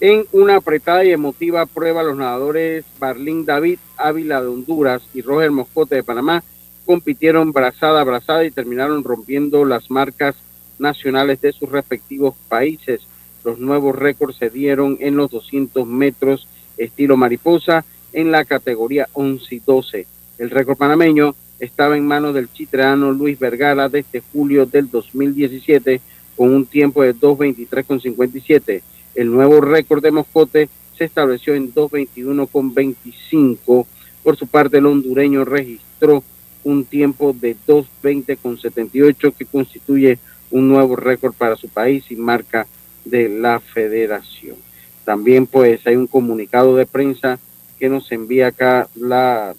[0.00, 5.50] en una apretada y emotiva prueba, los nadadores Barlín David Ávila de Honduras y Roger
[5.50, 6.42] Moscote de Panamá
[6.84, 10.34] compitieron brazada a brazada y terminaron rompiendo las marcas
[10.78, 13.02] nacionales de sus respectivos países.
[13.44, 19.54] Los nuevos récords se dieron en los 200 metros estilo mariposa en la categoría 11
[19.54, 20.06] y 12.
[20.38, 26.00] El récord panameño estaba en manos del chitreano Luis Vergara desde julio del 2017
[26.36, 28.82] con un tiempo de 2.23.57.
[29.14, 33.86] El nuevo récord de Moscote se estableció en 2.21.25.
[34.22, 36.22] Por su parte, el hondureño registró
[36.64, 40.18] un tiempo de 2.20.78 que constituye
[40.50, 42.66] un nuevo récord para su país y marca
[43.04, 44.56] de la federación.
[45.04, 47.38] También pues hay un comunicado de prensa
[47.78, 49.54] que nos envía acá la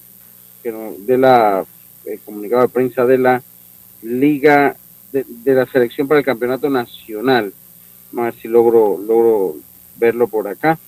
[0.63, 1.65] de la
[2.05, 3.43] el comunicado de prensa de la
[4.01, 4.75] liga
[5.11, 7.53] de, la selección para el campeonato nacional.
[8.11, 9.55] Vamos a ver si logro logro
[9.97, 10.79] verlo por acá.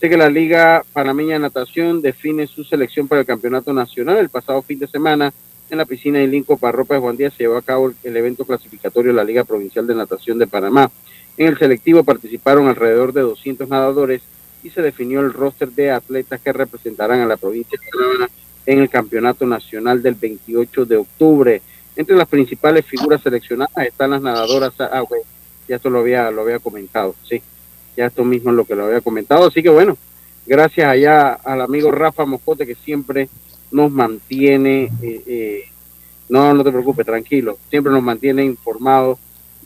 [0.00, 4.18] Sé que la Liga Panameña de Natación define su selección para el campeonato nacional.
[4.18, 5.32] El pasado fin de semana
[5.70, 8.44] en la piscina de Linco Parropa de Juan Díaz se llevó a cabo el evento
[8.44, 10.90] clasificatorio de la Liga Provincial de Natación de Panamá.
[11.36, 14.22] En el selectivo participaron alrededor de 200 nadadores
[14.62, 18.28] y se definió el roster de atletas que representarán a la provincia de Panamá
[18.66, 21.62] en el Campeonato Nacional del 28 de octubre.
[21.96, 25.02] Entre las principales figuras seleccionadas están las nadadoras, ah,
[25.68, 27.42] ya esto lo había, lo había comentado, sí,
[27.96, 29.96] ya esto mismo es lo que lo había comentado, así que bueno,
[30.46, 33.28] gracias allá al amigo Rafa Moscote que siempre
[33.70, 35.64] nos mantiene, eh, eh,
[36.28, 39.18] no, no te preocupes, tranquilo, siempre nos mantiene informados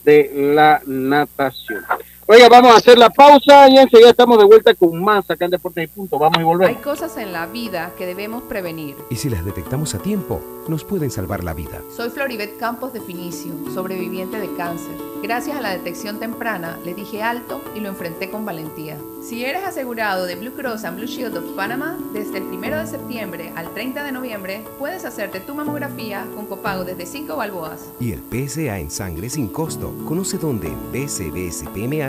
[0.03, 1.83] de la natación.
[2.29, 5.51] Oiga, vamos a hacer la pausa y enseguida estamos de vuelta con más acá en
[5.51, 6.19] Deportes y Punto.
[6.19, 6.75] Vamos y volvemos.
[6.75, 8.97] Hay cosas en la vida que debemos prevenir.
[9.09, 11.81] Y si las detectamos a tiempo, nos pueden salvar la vida.
[11.95, 14.91] Soy Floribet Campos de Finicio, sobreviviente de cáncer.
[15.23, 18.97] Gracias a la detección temprana, le dije alto y lo enfrenté con valentía.
[19.23, 22.87] Si eres asegurado de Blue Cross and Blue Shield of Panama, desde el 1 de
[22.87, 27.89] septiembre al 30 de noviembre, puedes hacerte tu mamografía con copago desde 5 balboas.
[27.99, 29.93] Y el PSA en sangre sin costo.
[30.05, 30.91] Conoce dónde en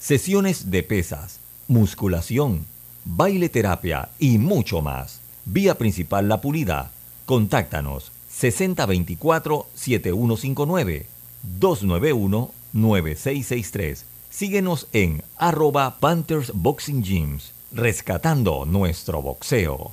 [0.00, 2.66] sesiones de pesas, musculación,
[3.04, 5.20] baile terapia y mucho más.
[5.44, 6.90] Vía principal La Pulida.
[7.26, 11.04] Contáctanos 6024-7159
[11.60, 14.04] 291-9663.
[14.30, 19.92] Síguenos en arroba Panthers Boxing Gyms rescatando nuestro boxeo.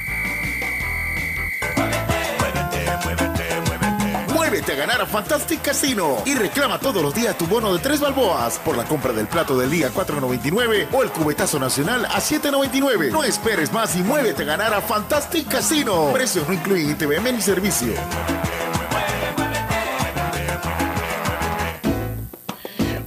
[4.69, 8.57] A ganar a Fantastic Casino y reclama todos los días tu bono de tres balboas
[8.59, 13.11] por la compra del plato del día 4.99 o el cubetazo nacional a 7.99.
[13.11, 16.11] No esperes más y muévete a ganar a Fantastic Casino.
[16.13, 17.93] Precios no incluyen ITVM ni servicio.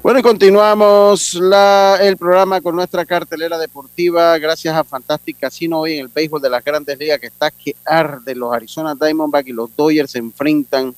[0.02, 4.36] Bueno, y continuamos la- el programa con nuestra cartelera deportiva.
[4.38, 7.74] Gracias a Fantastic Casino hoy en el béisbol de las grandes ligas que está que
[7.86, 8.34] arde.
[8.34, 10.94] Los Arizona Diamondbacks y los Dodgers se enfrentan.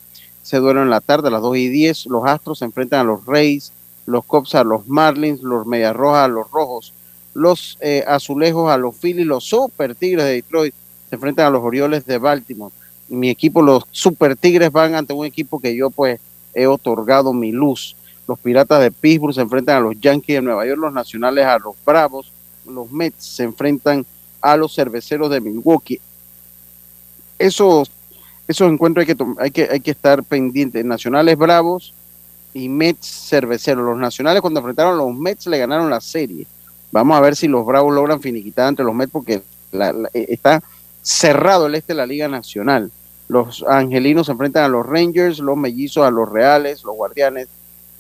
[0.47, 2.07] Se duelen en la tarde a las 2 y 10.
[2.07, 3.73] Los Astros se enfrentan a los Rays.
[4.07, 5.43] Los Cubs a los Marlins.
[5.43, 6.93] Los Medias Rojas a los Rojos.
[7.35, 9.27] Los eh, Azulejos a los Phillies.
[9.27, 10.73] Los Super Tigres de Detroit
[11.11, 12.73] se enfrentan a los Orioles de Baltimore.
[13.09, 16.21] Mi equipo, los Super Tigres, van ante un equipo que yo pues
[16.55, 17.97] he otorgado mi luz.
[18.29, 21.59] Los Piratas de Pittsburgh se enfrentan a los Yankees de Nueva York, los Nacionales a
[21.59, 22.31] los Bravos,
[22.65, 24.07] los Mets se enfrentan
[24.41, 26.01] a los Cerveceros de Milwaukee.
[27.37, 27.91] Esos,
[28.49, 30.85] esos encuentros hay que, hay, que, hay que estar pendientes.
[30.85, 31.95] Nacionales Bravos
[32.55, 33.85] y Mets Cerveceros.
[33.85, 36.47] Los Nacionales cuando enfrentaron a los Mets le ganaron la serie.
[36.93, 39.43] Vamos a ver si los Bravos logran finiquitar entre los Mets porque
[39.73, 40.63] eh, está
[41.03, 42.91] cerrado el este de la Liga Nacional.
[43.29, 47.49] Los Angelinos se enfrentan a los Rangers, los Mellizos a los Reales, los Guardianes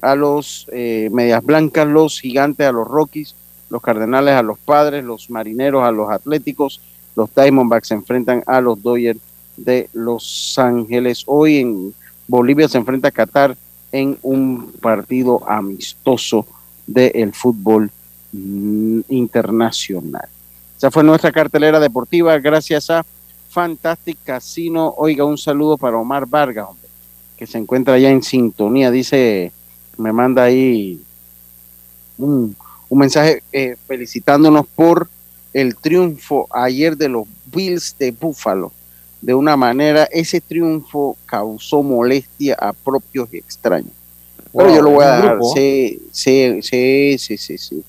[0.03, 3.34] a los eh, Medias Blancas, los Gigantes a los Rockies,
[3.70, 6.80] los Cardenales a los Padres, los Marineros a los Atléticos,
[7.16, 9.18] los Diamondbacks se enfrentan a los Dodgers
[9.57, 11.23] de Los Ángeles.
[11.27, 11.95] Hoy en
[12.27, 13.57] Bolivia se enfrenta a Qatar
[13.93, 16.47] en un partido amistoso
[16.87, 17.91] del fútbol
[18.33, 20.29] mm, internacional.
[20.77, 23.05] Esa fue nuestra cartelera deportiva gracias a
[23.49, 24.95] Fantastic Casino.
[24.99, 26.69] Oiga, un saludo para Omar Vargas,
[27.37, 28.91] que se encuentra allá en sintonía.
[28.91, 29.53] Dice,
[29.97, 31.01] me manda ahí
[32.19, 32.55] un,
[32.89, 35.09] un mensaje eh, felicitándonos por
[35.53, 38.73] el triunfo ayer de los Bills de Buffalo.
[39.21, 43.93] De una manera, ese triunfo causó molestia a propios y extraños.
[44.53, 45.39] Pero Wow, yo lo voy a ¿en un dar.
[45.55, 47.85] Sí, sí, sí, sí, sí, sí.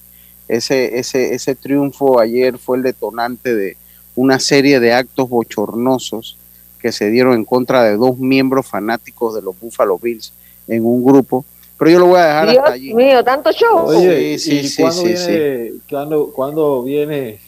[0.48, 3.78] Ese, ese, ese triunfo ayer fue el detonante de
[4.16, 6.38] una serie de actos bochornosos
[6.80, 10.32] que se dieron en contra de dos miembros fanáticos de los Buffalo Bills
[10.68, 11.44] en un grupo.
[11.78, 12.94] Pero yo lo voy a dejar Dios hasta allí.
[12.94, 13.86] mío, tanto show.
[13.88, 17.40] Oye, Sí, ¿y sí, sí, cuándo, sí, viene, ¿cuándo, cuándo viene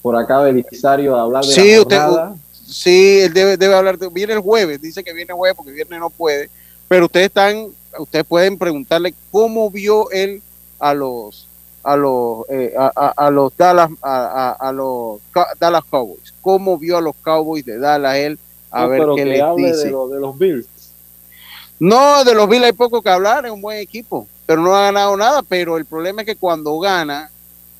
[0.00, 2.36] por acá Belisario a hablar de Sí, la usted, jornada?
[2.74, 3.98] Sí, él debe, debe hablar.
[3.98, 6.50] de- viene el jueves, dice que viene el jueves porque viernes no puede.
[6.88, 7.68] Pero ustedes están,
[7.98, 10.42] ustedes pueden preguntarle cómo vio él
[10.78, 11.46] a los
[11.82, 15.20] a los eh, a, a- a los Dallas a, a- los
[15.60, 16.32] Dallas Cowboys.
[16.40, 18.38] ¿Cómo vio a los Cowboys de Dallas él?
[18.70, 19.84] A No, ver pero qué que les hable dice.
[19.86, 20.66] de, lo- de los Bills.
[21.78, 24.84] No, de los Bills hay poco que hablar, es un buen equipo, pero no ha
[24.84, 25.42] ganado nada.
[25.42, 27.30] Pero el problema es que cuando gana,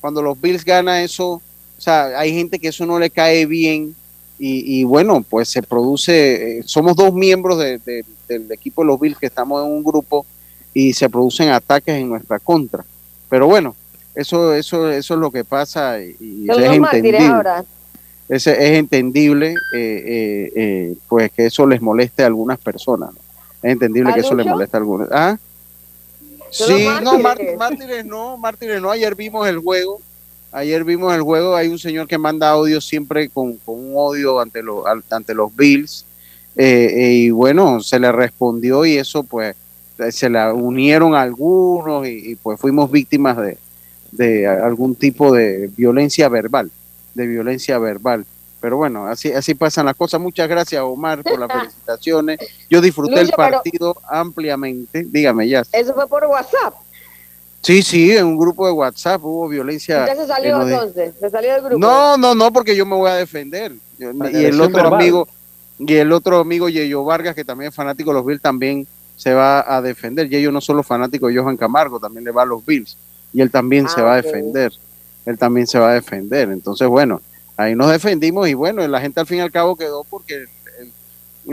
[0.01, 1.31] cuando los Bills ganan eso,
[1.79, 3.95] o sea, hay gente que eso no le cae bien
[4.39, 8.87] y, y bueno, pues se produce, eh, somos dos miembros de- de- del equipo de
[8.89, 10.25] los Bills que estamos en un grupo
[10.73, 12.85] y se producen ataques en nuestra contra.
[13.29, 13.77] Pero bueno,
[14.15, 17.65] eso, eso, eso es lo que pasa y, es entendible ahora.
[18.29, 23.19] es entendible eh, eh, eh, pues que eso les moleste a algunas personas ¿no?
[23.63, 25.37] es entendible ¿A que eso les moleste a algunas ¿Ah?
[26.51, 27.57] Sí no mártires.
[27.59, 30.01] mártires no mártires no ayer vimos el juego
[30.55, 34.41] ayer vimos el juego hay un señor que manda audio siempre con, con un odio
[34.41, 36.05] ante los al- ante los Bills
[36.57, 39.57] eh, eh, y bueno se le respondió y eso pues
[40.11, 43.59] se le unieron algunos y, y, pues fuimos víctimas de,
[44.13, 46.71] de algún tipo de violencia verbal
[47.15, 48.27] de violencia verbal.
[48.61, 50.21] Pero bueno, así, así pasan las cosas.
[50.21, 52.41] Muchas gracias, Omar, por las felicitaciones.
[52.69, 55.05] Yo disfruté el Lucho, partido ampliamente.
[55.05, 55.63] Dígame, ya.
[55.73, 56.75] Eso fue por WhatsApp.
[57.65, 60.07] Sí, sí, en un grupo de WhatsApp hubo violencia.
[60.07, 61.15] Ya se salió en entonces.
[61.19, 61.79] Se salió del grupo.
[61.79, 63.73] No, no, no, porque yo me voy a defender.
[63.99, 65.01] Yo- y el otro verbal.
[65.01, 65.29] amigo,
[65.79, 68.87] y el otro amigo, Yeyo Vargas, que también es fanático de los Bills, también
[69.17, 70.29] se va a defender.
[70.29, 72.99] Yeyo no solo fanático de Johan Camargo, también le va a los Bills.
[73.33, 74.71] Y él también se Ah, va a defender.
[75.25, 76.51] Él también se va a defender.
[76.51, 77.23] Entonces, bueno,
[77.57, 80.45] ahí nos defendimos y bueno, la gente al fin y al cabo quedó porque
[80.81, 80.93] el,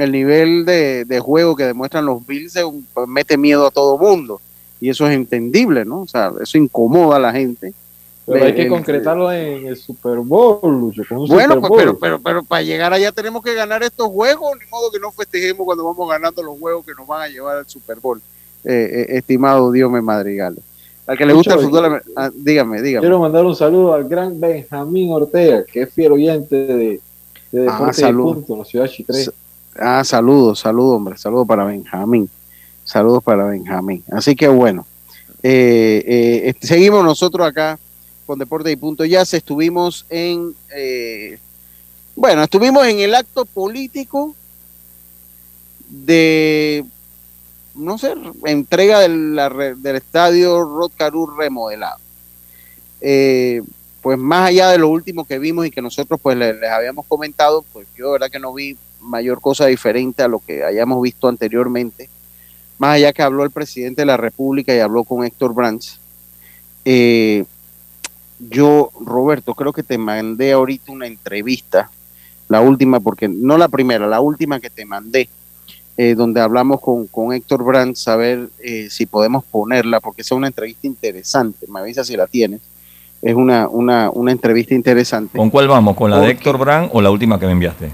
[0.01, 2.59] el nivel de, de, juego que demuestran los Bills
[2.93, 4.41] pues, mete miedo a todo mundo
[4.81, 6.01] y eso es entendible, ¿no?
[6.01, 7.73] O sea, eso incomoda a la gente.
[8.25, 11.03] Pero hay que concretarlo en el Super Bowl, Lucho.
[11.27, 14.91] Bueno, pues, pero, pero, pero para llegar allá tenemos que ganar estos juegos, ni modo
[14.91, 17.99] que no festejemos cuando vamos ganando los juegos que nos van a llevar al Super
[17.99, 18.21] Bowl,
[18.63, 20.57] eh, eh, estimado Dios me madrigal.
[21.05, 23.01] Al que le gusta el fútbol, ah, dígame, dígame.
[23.01, 27.01] Quiero mandar un saludo al gran Benjamín Ortega, que es fiel oyente de,
[27.51, 29.25] de ah, Deportes ah, Punto, la ciudad Chitré.
[29.77, 32.29] Ah, saludos, saludos, hombre, saludos para Benjamín.
[32.83, 34.03] Saludos para Benjamín.
[34.11, 34.85] Así que bueno,
[35.43, 37.79] eh, seguimos nosotros acá
[38.31, 41.37] con Deporte y Punto Ya estuvimos en, eh,
[42.15, 44.33] bueno, estuvimos en el acto político
[45.89, 46.85] de,
[47.75, 48.13] no sé,
[48.45, 49.37] entrega del,
[49.95, 50.91] estadio Rod
[51.37, 51.99] remodelado.
[53.01, 53.61] Eh,
[54.01, 57.65] pues más allá de lo último que vimos y que nosotros pues les, habíamos comentado,
[57.73, 61.27] pues yo de verdad que no vi mayor cosa diferente a lo que hayamos visto
[61.27, 62.09] anteriormente.
[62.81, 65.99] Más allá que habló el presidente de la República y habló con Héctor Brands,
[66.83, 67.45] eh,
[68.39, 71.91] yo, Roberto, creo que te mandé ahorita una entrevista,
[72.49, 75.29] la última, porque no la primera, la última que te mandé,
[75.95, 80.31] eh, donde hablamos con, con Héctor Brandt, a ver eh, si podemos ponerla, porque es
[80.31, 82.61] una entrevista interesante, me avisa si la tienes.
[83.21, 85.37] Es una, una, una entrevista interesante.
[85.37, 85.95] ¿Con cuál vamos?
[85.95, 87.91] ¿Con la de Héctor Brandt o la última que me enviaste?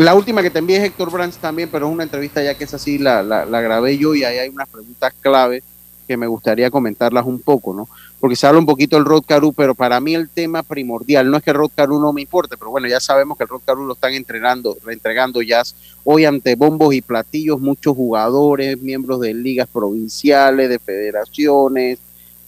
[0.00, 2.64] La última que te envié es Héctor Brandt también, pero es una entrevista ya que
[2.64, 5.62] es así, la, la, la grabé yo y ahí hay unas preguntas clave
[6.08, 7.86] que me gustaría comentarlas un poco, ¿no?
[8.20, 11.38] porque se habla un poquito del Rod Caru, pero para mí el tema primordial, no
[11.38, 13.86] es que Rod Caru no me importe, pero bueno, ya sabemos que el Rod Caru
[13.86, 15.62] lo están entrenando, reentregando ya
[16.04, 21.98] hoy ante bombos y platillos, muchos jugadores, miembros de ligas provinciales, de federaciones,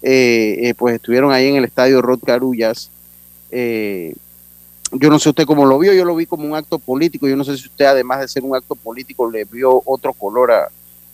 [0.03, 2.91] eh, eh, pues estuvieron ahí en el estadio Rod Carullas.
[3.51, 4.15] Eh,
[4.93, 7.37] yo no sé usted cómo lo vio, yo lo vi como un acto político, yo
[7.37, 10.53] no sé si usted además de ser un acto político le vio otro color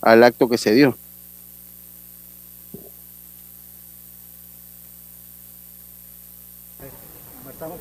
[0.01, 0.95] al acto que se dio.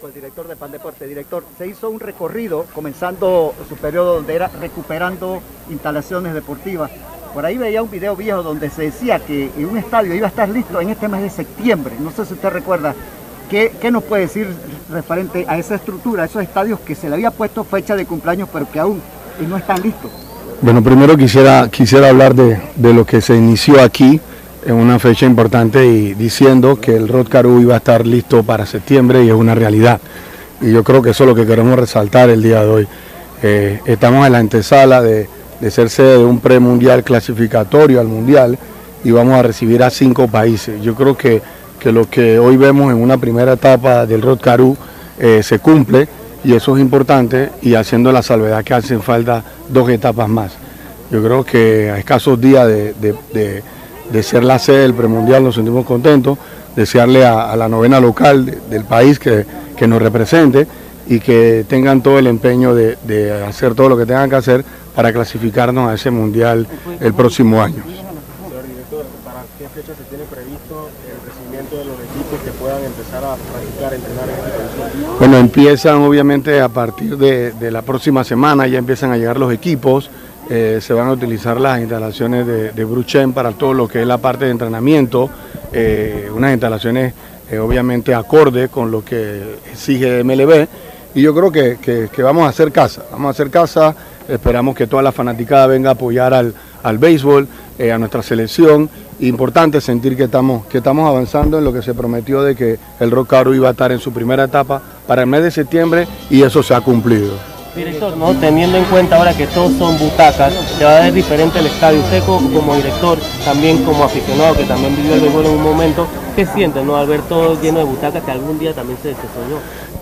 [0.01, 1.07] con el director de Pan Deporte.
[1.07, 5.41] Director, se hizo un recorrido comenzando su periodo donde era recuperando
[5.71, 6.91] instalaciones deportivas.
[7.33, 10.49] Por ahí veía un video viejo donde se decía que un estadio iba a estar
[10.49, 11.95] listo en este mes de septiembre.
[12.01, 12.95] No sé si usted recuerda.
[13.49, 14.49] ¿Qué, nos puede decir
[14.91, 18.49] referente a esa estructura, a esos estadios que se le había puesto fecha de cumpleaños
[18.53, 19.01] pero que aún
[19.49, 20.11] no están listos?
[20.61, 24.21] Bueno, primero quisiera, quisiera hablar de, de lo que se inició aquí
[24.67, 28.67] en una fecha importante y diciendo que el Rod Caru iba a estar listo para
[28.67, 30.01] septiembre y es una realidad.
[30.61, 32.89] Y yo creo que eso es lo que queremos resaltar el día de hoy.
[33.43, 35.29] Eh, estamos en la antesala de,
[35.71, 38.59] ser sede de un premundial clasificatorio al mundial
[39.05, 40.83] y vamos a recibir a cinco países.
[40.83, 41.41] Yo creo que,
[41.79, 44.77] que lo que hoy vemos en una primera etapa del Rod Caru
[45.19, 46.09] eh, se cumple
[46.45, 50.53] y eso es importante y haciendo la salvedad que hacen falta dos etapas más.
[51.11, 53.63] Yo creo que a escasos días de
[54.11, 56.39] de ser la sede del premundial, nos sentimos contentos,
[56.75, 59.45] desearle a, la novena local del país que,
[59.87, 60.67] nos represente
[61.07, 64.65] y que tengan todo el empeño de, hacer todo lo que tengan que hacer
[64.95, 66.67] para clasificarnos a ese mundial
[67.01, 67.83] el próximo año.
[69.25, 73.95] ¿Para qué fecha se tiene previsto el recibimiento de los equipos que puedan empezar practicar,
[73.95, 79.13] entrenar en este Bueno, empiezan obviamente a partir de, de la próxima semana, ya empiezan
[79.13, 80.11] a llegar los equipos.
[80.51, 84.07] Eh, se van a utilizar las instalaciones de, de Bruchen para todo lo que es
[84.07, 85.29] la parte de entrenamiento,
[85.73, 87.13] eh, unas instalaciones
[87.51, 90.67] eh, obviamente acorde con lo que exige MLB
[91.15, 93.95] y yo creo que, vamos a hacer casa, vamos a hacer casa,
[94.29, 97.49] esperamos que toda la fanaticada venga a apoyar al, al béisbol,
[97.79, 102.43] a nuestra selección, importante sentir que estamos, que estamos avanzando en lo que se prometió
[102.43, 105.45] de que el Rock Caro iba a estar en su primera etapa para el mes
[105.45, 107.35] de septiembre y eso se ha cumplido.
[107.77, 108.35] Director, ¿no?
[108.35, 112.01] teniendo en cuenta ahora que todos son butacas, se va a ver diferente el estadio.
[112.01, 116.45] Usted como, director, también como aficionado que también vivió el béisbol en un momento, ¿qué
[116.47, 116.97] siente no?
[116.97, 119.61] al ver todo lleno de butacas que algún día también se, soñó?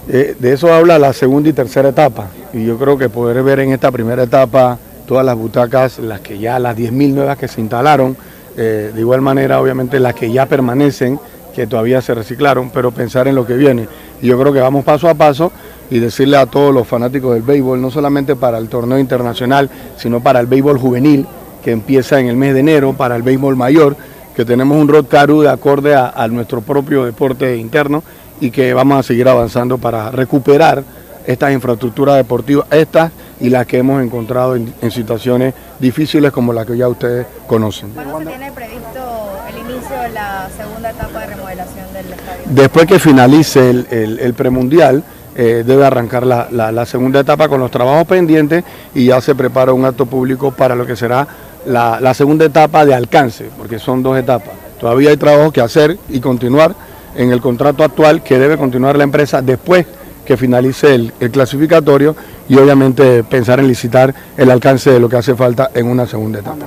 [0.08, 2.28] Eh, de eso habla la segunda y tercera etapa.
[2.54, 6.38] Y yo creo que poder ver en esta primera etapa todas las butacas, las que
[6.38, 8.16] ya, las 10.000 nuevas que se instalaron,
[8.56, 11.18] eh, de igual manera obviamente las que ya permanecen,
[11.54, 13.88] que todavía se reciclaron, pero pensar en lo que viene.
[14.20, 15.50] Yo creo que vamos paso a paso
[15.90, 20.20] y decirle a todos los fanáticos del béisbol, no solamente para el torneo internacional, sino
[20.20, 21.26] para el béisbol juvenil,
[21.64, 23.96] que empieza en el mes de enero, para el béisbol mayor,
[24.36, 28.02] que tenemos un Caru de acorde a, nuestro propio deporte interno
[28.38, 30.84] y que vamos a seguir avanzando para recuperar
[31.26, 36.76] estas infraestructuras deportivas, estas y las que hemos encontrado en, situaciones difíciles como la que
[36.76, 37.90] ya ustedes conocen.
[37.90, 42.42] ¿Cuándo se tiene previsto el inicio de la segunda etapa de remodelación del estadio?
[42.46, 45.02] Después que finalice el, el premundial,
[45.38, 48.64] eh, debe arrancar la, la- la segunda etapa con los trabajos pendientes
[48.94, 51.26] y ya se prepara un acto público para lo que será
[51.66, 54.54] la, la segunda etapa de alcance, porque son dos etapas.
[54.80, 56.74] Todavía hay trabajo que hacer y continuar
[57.16, 59.84] en el contrato actual que debe continuar la empresa después
[60.26, 62.14] que finalice el, el clasificatorio
[62.48, 66.40] y obviamente pensar en licitar el alcance de lo que hace falta en una segunda
[66.40, 66.66] etapa.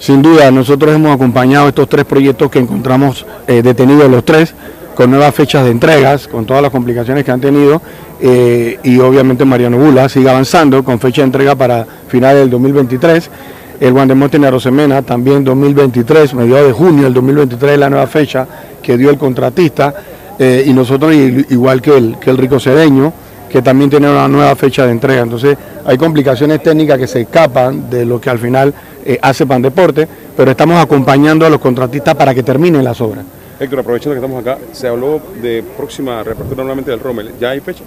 [0.00, 4.54] Sin duda, nosotros hemos acompañado estos tres proyectos que encontramos eh, detenidos los tres,
[4.94, 7.82] con nuevas fechas de entregas, con todas las complicaciones que han tenido,
[8.18, 13.30] eh, y obviamente Mariano Bula sigue avanzando con fecha de entrega para finales del 2023.
[13.78, 18.46] El Guandemonte en Arosemena también 2023, mediados de junio del 2023 es la nueva fecha
[18.82, 19.94] que dio el contratista,
[20.38, 23.12] eh, y nosotros igual que el, que el Rico Cedeño,
[23.50, 25.22] que también tiene una nueva fecha de entrega.
[25.22, 28.72] Entonces hay complicaciones técnicas que se escapan de lo que al final
[29.04, 30.06] eh, hace Pan Deporte,
[30.36, 33.24] pero estamos acompañando a los contratistas para que terminen las obras.
[33.58, 37.32] Héctor, aprovechando que estamos acá, se habló de próxima reapertura nuevamente del Rommel.
[37.38, 37.82] ¿Ya hay fecha?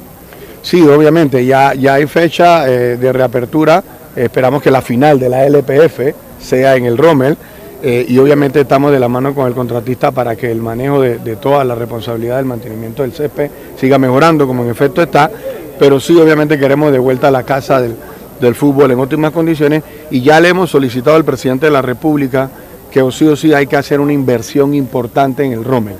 [0.62, 3.84] Sí, obviamente, ya, ya hay fecha eh, de reapertura.
[4.16, 7.36] Esperamos que la final de la LPF sea en el Rommel.
[7.84, 11.20] Eh, y obviamente estamos de la mano con el contratista para que el manejo de,
[11.20, 15.30] de toda la responsabilidad del mantenimiento del césped siga mejorando, como en efecto está.
[15.78, 17.96] Pero sí, obviamente queremos de vuelta a la casa del,
[18.40, 19.84] del fútbol en óptimas condiciones.
[20.12, 22.50] Y ya le hemos solicitado al presidente de la República
[22.90, 25.98] que o sí o sí hay que hacer una inversión importante en el Rommel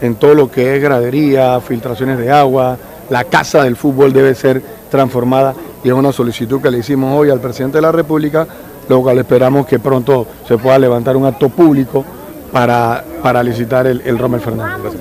[0.00, 2.76] en todo lo que es gradería, filtraciones de agua,
[3.10, 5.54] la casa del fútbol debe ser transformada
[5.84, 8.46] y es una solicitud que le hicimos hoy al presidente de la República,
[8.88, 12.04] lo cual esperamos que pronto se pueda levantar un acto público
[12.52, 14.92] para, para licitar el, el Rommel Fernández.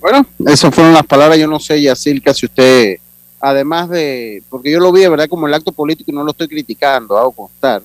[0.00, 1.38] Bueno, esas fueron las palabras.
[1.38, 2.98] Yo no sé, Yacilca, si usted,
[3.40, 6.48] además de, porque yo lo vi verdad como el acto político y no lo estoy
[6.48, 7.82] criticando, hago constar,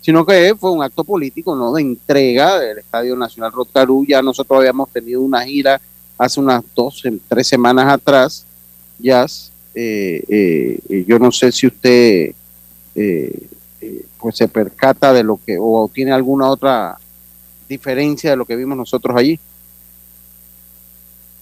[0.00, 4.04] sino que fue un acto político, no de entrega del Estadio Nacional Rotcarú.
[4.06, 5.80] Ya nosotros habíamos tenido una gira
[6.18, 8.44] hace unas dos, tres semanas atrás,
[8.98, 9.24] ya.
[9.74, 12.34] eh, eh, eh, yo no sé si usted
[12.94, 13.48] eh,
[13.80, 16.98] eh, pues se percata de lo que, o tiene alguna otra
[17.68, 19.38] diferencia de lo que vimos nosotros allí.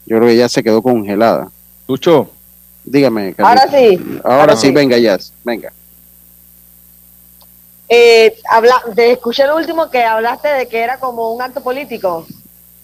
[0.06, 1.50] Yo creo que ya se quedó congelada.
[1.86, 2.30] Lucho.
[2.84, 3.34] Dígame.
[3.38, 4.00] Ahora sí.
[4.24, 4.72] Ahora, Ahora sí, sí.
[4.72, 5.32] venga, Jazz.
[5.44, 5.72] Venga.
[7.88, 12.24] Eh, habla, te escuché lo último que hablaste de que era como un acto político.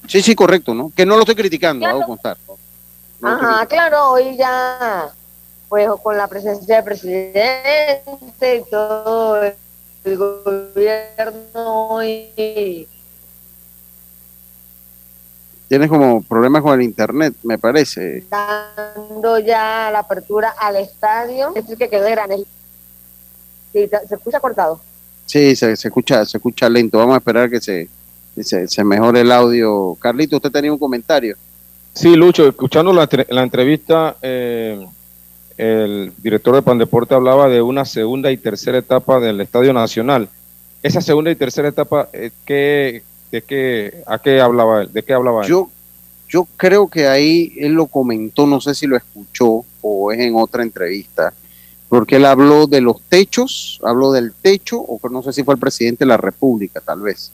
[0.08, 0.90] Sí, sí, correcto, ¿no?
[0.94, 2.36] Que no lo estoy criticando, hago constar.
[3.20, 5.08] No Ajá, claro, hoy ya,
[5.68, 12.88] pues con la presencia del presidente y todo el gobierno y
[15.68, 18.22] Tienes como problemas con el internet, me parece.
[18.30, 22.46] dando ya la apertura al estadio, es el que quedó de granel.
[23.72, 24.80] Sí, se escucha cortado.
[25.26, 26.98] Sí, se, se escucha, se escucha lento.
[26.98, 27.88] Vamos a esperar que se,
[28.40, 29.96] se, se mejore el audio.
[29.98, 31.36] Carlito, usted tenía un comentario.
[31.92, 34.86] Sí, Lucho, escuchando la, la entrevista, eh,
[35.57, 40.28] el director de Pandeporte hablaba de una segunda y tercera etapa del Estadio Nacional.
[40.82, 44.92] Esa segunda y tercera etapa, eh, ¿qué, de qué, ¿a qué hablaba él?
[44.92, 45.46] ¿De qué hablaba?
[45.46, 45.70] Yo,
[46.28, 50.36] yo creo que ahí él lo comentó, no sé si lo escuchó o es en
[50.36, 51.32] otra entrevista,
[51.88, 55.61] porque él habló de los techos, habló del techo, o no sé si fue el
[55.61, 57.32] presidente de la República, tal vez.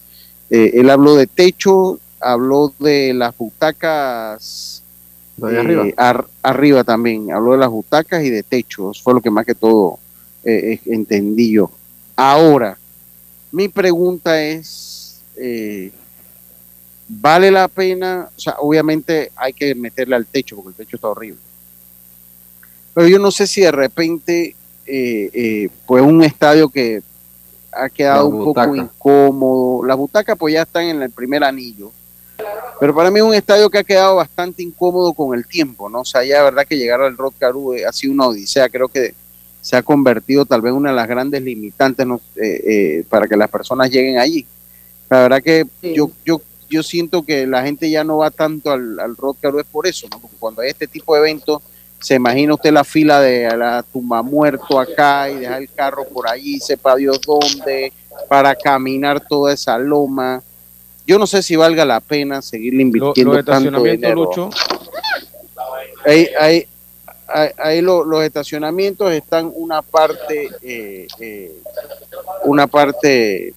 [0.51, 4.82] Eh, él habló de techo, habló de las butacas
[5.41, 5.87] Arriba.
[5.97, 9.55] ar- arriba también, habló de las butacas y de techos, fue lo que más que
[9.55, 9.99] todo
[10.45, 11.71] eh, eh, entendí yo.
[12.17, 12.77] Ahora,
[13.51, 15.91] mi pregunta es, eh,
[17.09, 18.29] ¿vale la pena?
[18.37, 21.41] O sea, obviamente hay que meterle al techo, porque el techo está horrible.
[22.95, 24.55] Pero yo no sé si de repente,
[24.87, 27.03] eh, eh, pues un estadio que
[27.73, 28.77] ha quedado La un poco butaca.
[28.77, 31.91] incómodo, las butacas pues ya están en el primer anillo,
[32.81, 36.01] pero para mí es un estadio que ha quedado bastante incómodo con el tiempo, ¿no?
[36.01, 38.89] O sea, ya la verdad que llegar al Rod Caru ha sido una odisea, creo
[38.89, 39.15] que
[39.61, 42.21] se ha convertido tal vez una de las grandes limitantes ¿no?
[42.35, 44.45] Eh, eh, para que las personas lleguen allí.
[45.09, 45.65] La verdad que
[45.95, 49.61] yo, yo, yo siento que la gente ya no va tanto al, al Rod Caru
[49.61, 50.19] es por eso, ¿no?
[50.19, 51.63] Porque cuando hay este tipo de eventos,
[52.03, 56.29] se imagina usted la fila de la tumba muerto acá y dejar el carro por
[56.29, 57.93] allí, sepa Dios dónde,
[58.29, 60.43] para caminar toda esa loma.
[61.13, 64.25] Yo no sé si valga la pena seguirle Lo- invirtiendo los tanto estacionamientos, dinero.
[64.25, 64.51] Lucho,
[66.07, 66.67] Ahí, ahí,
[67.29, 71.53] ahí, ahí lo- los estacionamientos están una parte, eh, eh,
[72.45, 73.53] una parte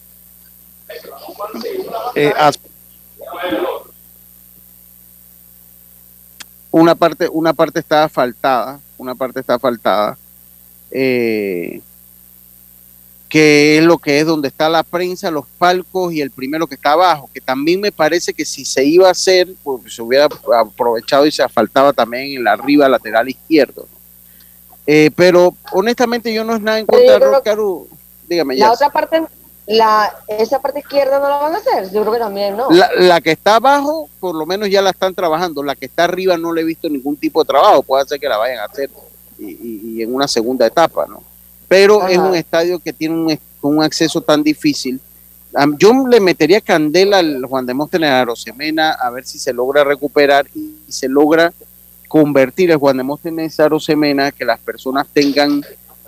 [2.16, 2.34] eh,
[6.72, 10.18] una parte, una parte está asfaltada, una parte está asfaltada.
[10.92, 11.80] eh,
[13.30, 16.76] que es lo que es donde está la prensa, los palcos y el primero que
[16.76, 20.28] está abajo, que también me parece que si se iba a hacer, pues se hubiera
[20.58, 23.88] aprovechado y se asfaltaba también en la arriba lateral izquierdo.
[24.88, 27.88] Eh, pero honestamente yo no es nada en contra de Rock Caru.
[28.28, 29.24] Dígame, La otra parte,
[29.66, 32.70] la, esa parte izquierda no la van a hacer, yo creo que también no.
[32.70, 35.64] La, la, que está abajo, por lo menos ya la están trabajando.
[35.64, 37.82] La que está arriba no le he visto ningún tipo de trabajo.
[37.82, 38.92] Puede ser que la vayan a hacer
[39.40, 41.24] y, y, y en una segunda etapa, ¿no?
[41.68, 42.12] Pero Ajá.
[42.12, 45.00] es un estadio que tiene un, un, acceso tan difícil.
[45.80, 49.84] Yo le metería candela al Juan de Móstenes a Rosemena a ver si se logra
[49.84, 51.54] recuperar y, y se logra
[52.08, 55.64] convertir el Juan de Móstenes a Rosemena, que las personas tengan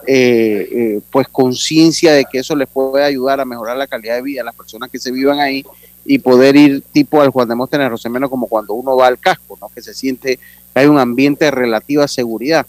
[0.10, 4.22] eh, eh, pues conciencia de que eso les puede ayudar a mejorar la calidad de
[4.22, 5.66] vida a las personas que se vivan ahí
[6.06, 9.58] y poder ir tipo al Juan de Móstenes Rosemena como cuando uno va al casco,
[9.60, 9.68] ¿no?
[9.68, 12.66] que se siente que hay un ambiente de relativa seguridad.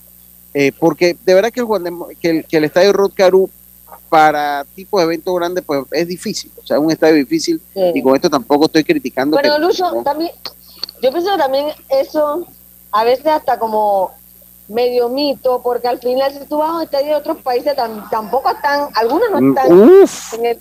[0.55, 1.67] Eh, porque de verdad que el,
[2.21, 3.51] que el, que el estadio Rod Caru
[4.09, 7.93] para tipo de evento grande pues es difícil, o sea, es un estadio difícil sí.
[7.95, 9.37] y con esto tampoco estoy criticando.
[9.37, 10.03] Bueno, que, Lucho, ¿no?
[10.03, 10.31] también,
[11.03, 12.47] yo pienso que también eso
[12.91, 14.13] a veces hasta como
[14.69, 18.09] medio mito, porque al final si tú vas a un estadio de otros países tam,
[18.11, 20.61] tampoco están, algunos no están en el,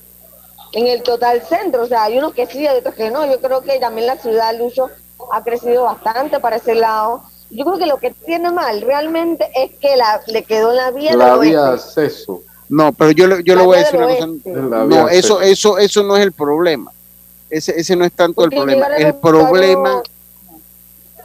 [0.73, 3.25] en el, total centro, o sea, hay unos que sí, hay otros que no.
[3.25, 4.89] Yo creo que también la ciudad Lucho
[5.31, 7.23] ha crecido bastante para ese lado.
[7.49, 10.91] Yo creo que lo que tiene mal realmente es que la, le quedó en la
[10.91, 12.41] vía la vía de acceso.
[12.69, 14.85] No, pero yo, yo le voy a decir una cosa.
[14.85, 16.91] No, eso, eso, eso no es el problema.
[17.49, 18.97] Ese, ese no es tanto porque el problema.
[18.97, 20.03] El problema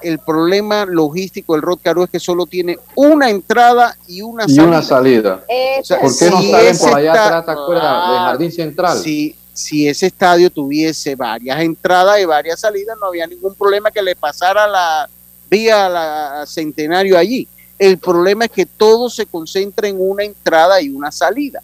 [0.03, 4.49] el problema logístico del Rod Caru es que solo tiene una entrada y una y
[4.49, 4.68] salida.
[4.68, 5.45] Una salida.
[5.81, 7.39] O sea, ¿Por qué no salen por allá está...
[7.39, 8.99] atrás, del Jardín Central?
[8.99, 14.03] Si, si ese estadio tuviese varias entradas y varias salidas, no había ningún problema que
[14.03, 15.09] le pasara la
[15.53, 17.46] vía la Centenario allí.
[17.78, 21.62] El problema es que todo se concentra en una entrada y una salida.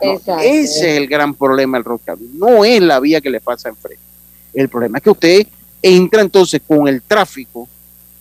[0.00, 0.38] ¿no?
[0.38, 2.20] Ese es el gran problema del Caru.
[2.34, 4.02] No es la vía que le pasa enfrente.
[4.52, 5.46] El problema es que usted
[5.82, 7.68] entra entonces con el tráfico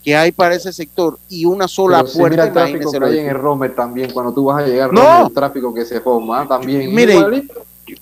[0.03, 2.23] que hay para ese sector y una sola Pero puerta.
[2.23, 4.91] Si mira el tráfico que hay en el Romer también, cuando tú vas a llegar,
[4.91, 5.27] no.
[5.27, 6.93] el tráfico que se forma también.
[6.93, 7.45] Mire,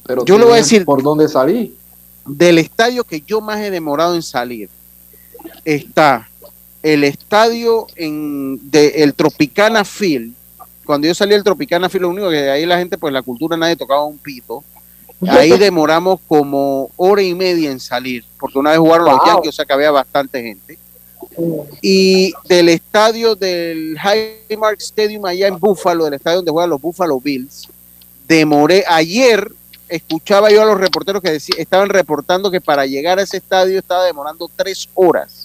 [0.05, 1.75] pero yo le voy a decir por dónde salir.
[2.25, 4.69] Del estadio que yo más he demorado en salir,
[5.65, 6.29] está
[6.83, 10.33] el estadio en de el Tropicana Field.
[10.85, 13.55] Cuando yo salí del Tropicana Field, lo único que ahí la gente, pues la cultura
[13.55, 14.63] nadie tocaba un pito.
[15.27, 19.17] Ahí demoramos como hora y media en salir, porque una vez jugaron wow.
[19.17, 20.77] los Yankees, o sea que había bastante gente.
[21.81, 27.21] Y del estadio del Highmark Stadium allá en Buffalo, del estadio donde juegan los Buffalo
[27.21, 27.67] Bills,
[28.27, 29.49] demoré ayer,
[29.87, 33.79] escuchaba yo a los reporteros que decía, estaban reportando que para llegar a ese estadio
[33.79, 35.40] estaba demorando tres horas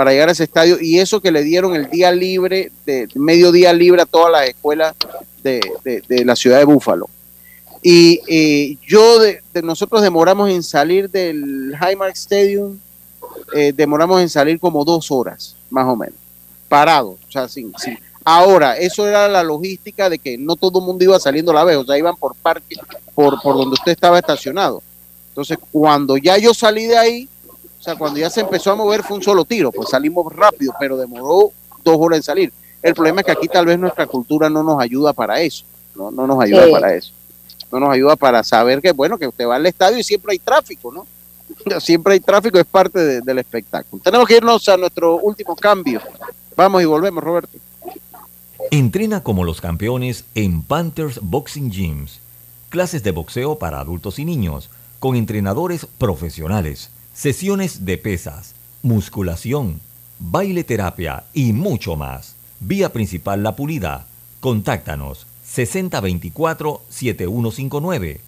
[0.00, 3.52] para llegar a ese estadio y eso que le dieron el día libre, de medio
[3.52, 4.96] día libre a todas las escuelas
[5.42, 7.06] de, de, la ciudad de Buffalo.
[7.82, 12.78] Y eh, yo, de, nosotros demoramos en salir del Highmark Stadium,
[13.54, 16.16] eh, demoramos en salir como dos horas, más o menos,
[16.66, 17.70] parados, o sea, sin.
[18.24, 21.64] Ahora, eso era la logística de que no todo el mundo iba saliendo a la
[21.64, 22.76] vez, o sea, iban por parque,
[23.14, 24.82] por, por donde usted estaba estacionado.
[25.28, 27.28] Entonces, cuando ya yo salí de ahí,
[27.80, 30.74] o sea, cuando ya se empezó a mover fue un solo tiro, pues salimos rápido,
[30.78, 31.50] pero demoró
[31.82, 32.52] dos horas en salir.
[32.82, 35.64] El problema es que aquí tal vez nuestra cultura no nos ayuda para eso,
[35.94, 36.70] no, no nos ayuda sí.
[36.70, 37.12] para eso
[37.70, 40.38] no nos ayuda para saber que, bueno, que usted va al estadio y siempre hay
[40.38, 41.06] tráfico, ¿no?
[41.80, 44.00] Siempre hay tráfico, es parte de, del espectáculo.
[44.02, 46.00] Tenemos que irnos a nuestro último cambio.
[46.56, 47.58] Vamos y volvemos, Roberto.
[48.70, 52.20] Entrena como los campeones en Panthers Boxing Gyms.
[52.68, 54.70] Clases de boxeo para adultos y niños,
[55.00, 56.90] con entrenadores profesionales,
[57.20, 59.78] sesiones de pesas, musculación,
[60.18, 62.34] baile terapia y mucho más.
[62.60, 64.06] Vía principal La Pulida.
[64.40, 68.20] Contáctanos 6024-7159,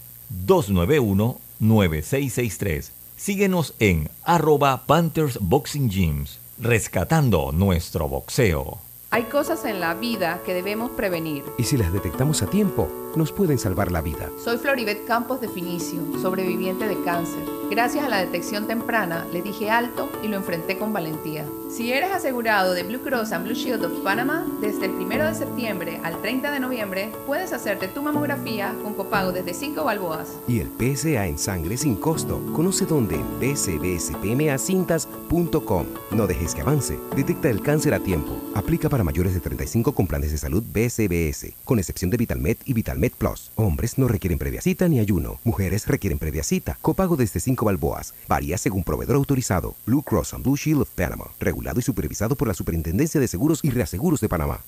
[0.47, 2.90] 291-9663.
[3.16, 8.76] Síguenos en arroba Panthers Boxing Gyms, rescatando nuestro boxeo.
[9.09, 11.45] Hay cosas en la vida que debemos prevenir.
[11.57, 14.28] Y si las detectamos a tiempo, nos pueden salvar la vida.
[14.45, 17.61] Soy Floribet Campos de Finicio, sobreviviente de cáncer.
[17.72, 21.46] Gracias a la detección temprana, le dije alto y lo enfrenté con valentía.
[21.70, 25.34] Si eres asegurado de Blue Cross and Blue Shield of Panama, desde el 1 de
[25.34, 30.36] septiembre al 30 de noviembre, puedes hacerte tu mamografía con copago desde 5 balboas.
[30.46, 32.42] Y el PSA en sangre sin costo.
[32.52, 35.86] Conoce dónde en pcbspmacintas.com.
[36.10, 36.98] No dejes que avance.
[37.16, 38.36] Detecta el cáncer a tiempo.
[38.54, 42.74] Aplica para mayores de 35 con planes de salud BCBS, con excepción de VitalMed y
[42.74, 43.50] VitalMed Plus.
[43.56, 45.40] Hombres no requieren previa cita ni ayuno.
[45.42, 46.76] Mujeres requieren previa cita.
[46.82, 48.14] Copago desde 5 balboas.
[48.28, 49.74] Varía según proveedor autorizado.
[49.86, 51.26] Blue Cross and Blue Shield of Panama.
[51.40, 54.60] Regulado y supervisado por la Superintendencia de Seguros y Reaseguros de Panamá.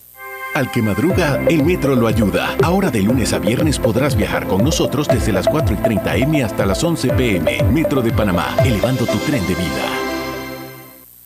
[0.54, 2.56] Al que madruga, el metro lo ayuda.
[2.62, 6.44] Ahora de lunes a viernes podrás viajar con nosotros desde las 4 y 30 M
[6.44, 7.62] hasta las 11 PM.
[7.72, 10.03] Metro de Panamá, elevando tu tren de vida.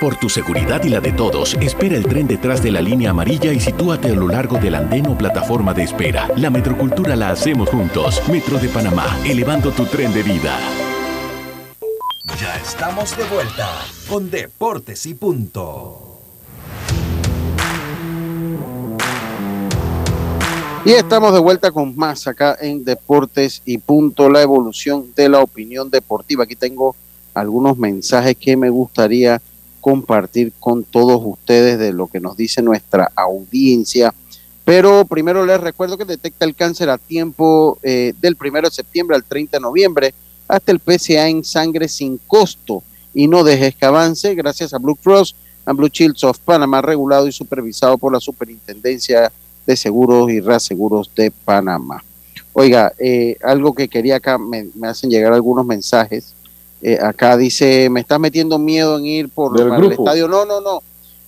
[0.00, 3.52] Por tu seguridad y la de todos, espera el tren detrás de la línea amarilla
[3.52, 6.28] y sitúate a lo largo del andén o plataforma de espera.
[6.36, 8.22] La metrocultura la hacemos juntos.
[8.30, 10.56] Metro de Panamá, elevando tu tren de vida.
[12.40, 13.68] Ya estamos de vuelta
[14.08, 16.20] con Deportes y Punto.
[20.84, 25.40] Y estamos de vuelta con más acá en Deportes y Punto, la evolución de la
[25.40, 26.44] opinión deportiva.
[26.44, 26.94] Aquí tengo
[27.34, 29.42] algunos mensajes que me gustaría
[29.88, 34.12] compartir con todos ustedes de lo que nos dice nuestra audiencia.
[34.66, 39.16] Pero primero les recuerdo que detecta el cáncer a tiempo eh, del 1 de septiembre
[39.16, 40.14] al 30 de noviembre
[40.46, 42.82] hasta el PCA en sangre sin costo
[43.14, 45.34] y no dejes que avance gracias a Blue Cross
[45.64, 49.32] and Blue Shields of Panamá, regulado y supervisado por la Superintendencia
[49.66, 52.04] de Seguros y Reaseguros de Panamá.
[52.52, 56.34] Oiga, eh, algo que quería acá, me, me hacen llegar algunos mensajes.
[56.80, 60.28] Eh, acá dice, me estás metiendo miedo en ir por para el estadio.
[60.28, 60.82] No, no, no.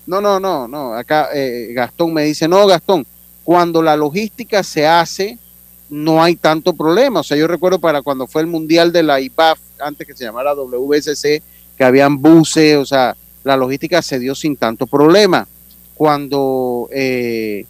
[0.06, 0.94] No, no, no, no.
[0.94, 3.06] Acá eh, Gastón me dice, no, Gastón,
[3.44, 5.38] cuando la logística se hace,
[5.88, 7.20] no hay tanto problema.
[7.20, 10.24] O sea, yo recuerdo para cuando fue el Mundial de la IPAF, antes que se
[10.24, 11.42] llamara WSC,
[11.76, 15.46] que habían buses, o sea, la logística se dio sin tanto problema.
[15.94, 17.66] Cuando, eh,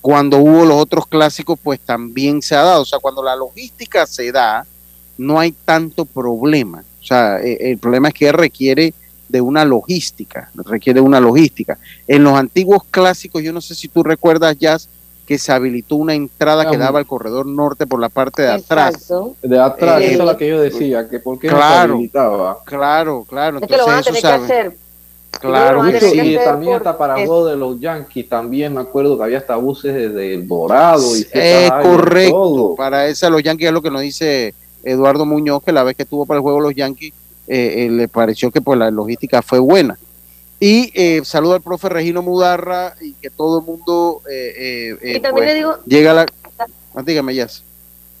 [0.00, 2.82] cuando hubo los otros clásicos, pues también se ha dado.
[2.82, 4.66] O sea, cuando la logística se da,
[5.18, 6.84] no hay tanto problema.
[7.06, 8.92] O sea, eh, el problema es que requiere
[9.28, 11.78] de una logística, requiere una logística.
[12.08, 14.88] En los antiguos clásicos, yo no sé si tú recuerdas, Jazz,
[15.24, 19.08] que se habilitó una entrada que daba al corredor norte por la parte de atrás.
[19.40, 21.94] De atrás, Eh, esa es la que yo decía, que por qué no se claro,
[21.94, 22.58] habilitaba.
[22.64, 23.58] claro, claro.
[23.60, 24.76] Es que lo van a Entonces, tener eso que sabe- hacer.
[25.40, 26.20] Claro, sí.
[26.20, 29.94] Y también hasta para juego de los Yankees, también me acuerdo que había hasta buses
[29.94, 32.32] desde El Dorado y Es Ayers, correcto.
[32.34, 32.74] todo.
[32.74, 34.54] Para eso los Yankees es lo que nos dice
[34.92, 37.12] Eduardo Muñoz, que la vez que estuvo para el juego los Yankees,
[37.48, 39.98] eh, eh, le pareció que pues la logística fue buena.
[40.58, 45.20] Y eh, saludo al profe Regino Mudarra y que todo el mundo eh, eh, Y
[45.20, 46.26] también pues, le digo- llega a la...
[46.94, 47.62] Ah, dígame, Jazz.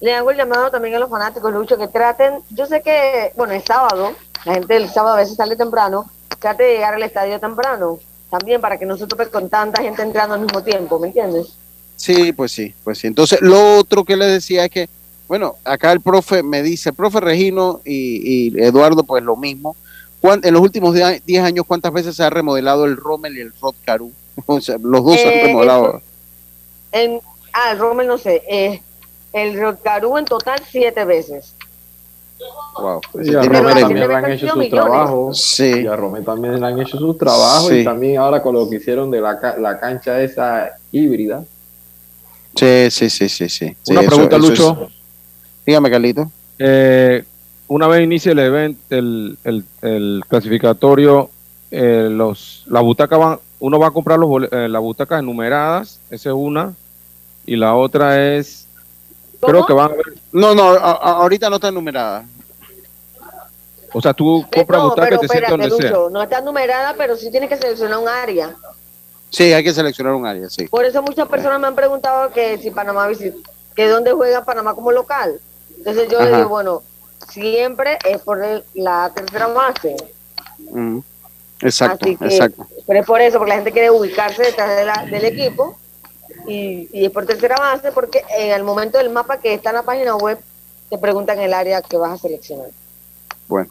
[0.00, 3.54] Le hago el llamado también a los fanáticos, Lucho, que traten, yo sé que, bueno,
[3.54, 4.12] es sábado,
[4.44, 7.98] la gente del sábado a veces sale temprano, trate de llegar al estadio temprano,
[8.30, 11.56] también para que no se tope con tanta gente entrando al mismo tiempo, ¿me entiendes?
[11.96, 13.06] Sí, pues sí, pues sí.
[13.06, 14.90] Entonces, lo otro que le decía es que,
[15.28, 19.74] bueno, acá el profe me dice, profe Regino y, y Eduardo, pues lo mismo,
[20.20, 23.52] ¿cuán- en los últimos 10 años, ¿cuántas veces se ha remodelado el Rommel y el
[23.60, 24.10] Rod Caru?
[24.46, 26.00] O sea, los dos se han Eh, remodelado.
[26.92, 27.20] En,
[27.52, 28.42] ah, el Rommel no sé.
[28.48, 28.82] eh,
[29.32, 31.54] el Rotcarú en total siete veces.
[32.78, 33.00] Wow.
[33.22, 34.70] Y a Romé también le han hecho su millones.
[34.70, 35.34] trabajo.
[35.34, 35.80] Sí.
[35.82, 37.68] Y a Romé también le han hecho su trabajo.
[37.68, 37.76] Sí.
[37.80, 41.44] Y también ahora con lo que hicieron de la, ca- la cancha esa híbrida.
[42.54, 43.48] Sí, sí, sí, sí.
[43.48, 43.76] sí.
[43.88, 44.88] Una pregunta, eso Lucho.
[44.88, 44.95] es-
[45.66, 46.30] Dígame, Carlito.
[46.58, 47.24] Eh,
[47.68, 51.28] una vez inicie el evento, el, el- el clasificatorio,
[51.70, 56.28] eh, los, la butaca van, uno va a comprar los eh, las butacas enumeradas, esa
[56.30, 56.74] es una,
[57.44, 58.66] y la otra es,
[59.40, 62.24] creo que van a ver, No, no, a- ahorita no está numerada.
[63.92, 65.90] o sea, tú compras no, butacas y te sientas donde sea.
[66.10, 68.54] No está numerada, pero sí tienes que seleccionar un área.
[69.30, 70.68] Sí, hay que seleccionar un área, sí.
[70.68, 73.34] Por eso muchas personas me han preguntado que si Panamá visit-
[73.74, 75.40] que dónde juega Panamá como local.
[75.86, 76.36] Entonces yo Ajá.
[76.38, 76.82] digo, bueno,
[77.30, 79.96] siempre es por el- la tercera base.
[80.72, 80.98] Mm.
[81.60, 82.66] Exacto, Así que, exacto.
[82.86, 85.78] pero es por eso, porque la gente quiere ubicarse detrás de la- del equipo
[86.48, 89.76] y, y es por tercera base, porque en el momento del mapa que está en
[89.76, 90.38] la página web
[90.90, 92.68] te preguntan el área que vas a seleccionar.
[93.46, 93.70] Bueno.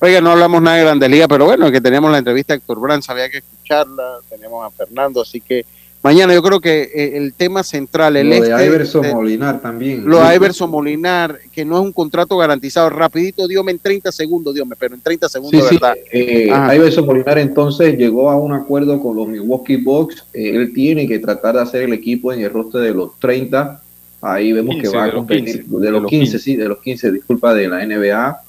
[0.00, 2.78] Oiga, no hablamos nada de Grandes Ligas, pero bueno, que teníamos la entrevista a Héctor
[2.78, 5.64] Brands, había que escucharla, teníamos a Fernando, así que
[6.02, 9.60] mañana yo creo que eh, el tema central, el lo este, de Iverson de- Molinar
[9.60, 10.04] también.
[10.08, 14.54] lo de Iverson Molinar, que no es un contrato garantizado, rapidito, diome en 30 segundos,
[14.54, 15.74] diome, pero en 30 segundos, Sí, de sí.
[15.80, 15.96] verdad.
[16.12, 16.76] Eh.
[16.76, 20.24] Iverson Molinar entonces llegó a un acuerdo con los Milwaukee Bucks.
[20.32, 23.82] Eh, él tiene que tratar de hacer el equipo en el roster de los 30.
[24.20, 26.68] Ahí vemos 15, que va de a los competir 15, de los 15, sí, de
[26.68, 28.40] los 15, disculpa, de la NBA.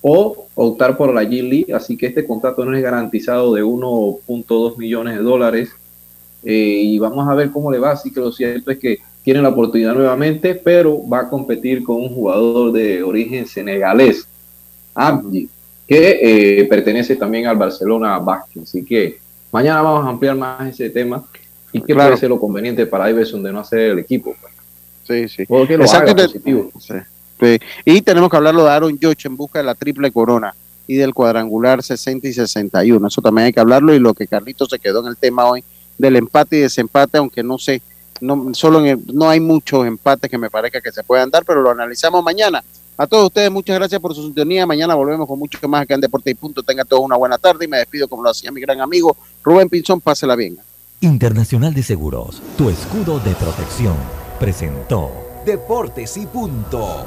[0.00, 1.74] O optar por la G League.
[1.74, 5.70] Así que este contrato no es garantizado de 1.2 millones de dólares.
[6.44, 6.52] Eh,
[6.84, 7.92] y vamos a ver cómo le va.
[7.92, 11.96] Así que lo cierto es que tiene la oportunidad nuevamente, pero va a competir con
[11.96, 14.26] un jugador de origen senegalés,
[14.94, 15.48] Abdi,
[15.86, 18.60] que eh, pertenece también al Barcelona Basket.
[18.62, 19.18] Así que
[19.52, 21.24] mañana vamos a ampliar más ese tema
[21.72, 22.16] y qué Claro.
[22.16, 24.34] ser lo conveniente para Iverson de no hacer el equipo.
[24.40, 24.52] pues.
[25.06, 25.44] Sí, sí.
[25.48, 26.70] Lo Exacto, haga y te- positivo.
[26.80, 26.94] Sí.
[27.40, 27.58] Sí.
[27.84, 30.54] Y tenemos que hablarlo de Aaron George en busca de la triple corona
[30.86, 33.06] y del cuadrangular 60 y 61.
[33.06, 35.62] Eso también hay que hablarlo y lo que Carlito se quedó en el tema hoy
[35.98, 37.82] del empate y desempate, aunque no sé,
[38.20, 41.44] no, solo en el- no hay muchos empates que me parezca que se puedan dar,
[41.44, 42.62] pero lo analizamos mañana.
[42.96, 44.66] A todos ustedes, muchas gracias por su sintonía.
[44.66, 46.62] Mañana volvemos con mucho más acá en Deporte y Punto.
[46.64, 49.68] Tengan todos una buena tarde y me despido como lo hacía mi gran amigo Rubén
[49.68, 50.00] Pinzón.
[50.00, 50.58] Pásela bien.
[51.00, 53.94] Internacional de Seguros, tu escudo de protección,
[54.40, 55.12] presentó
[55.46, 57.06] Deportes y punto.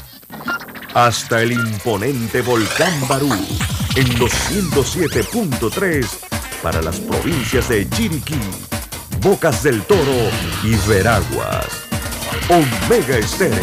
[0.93, 3.31] hasta el imponente volcán Barú
[3.95, 6.07] en los 107.3
[6.61, 8.39] para las provincias de Chiriquí,
[9.21, 10.29] Bocas del Toro
[10.63, 11.67] y Veraguas.
[12.49, 13.57] Omega Estéreo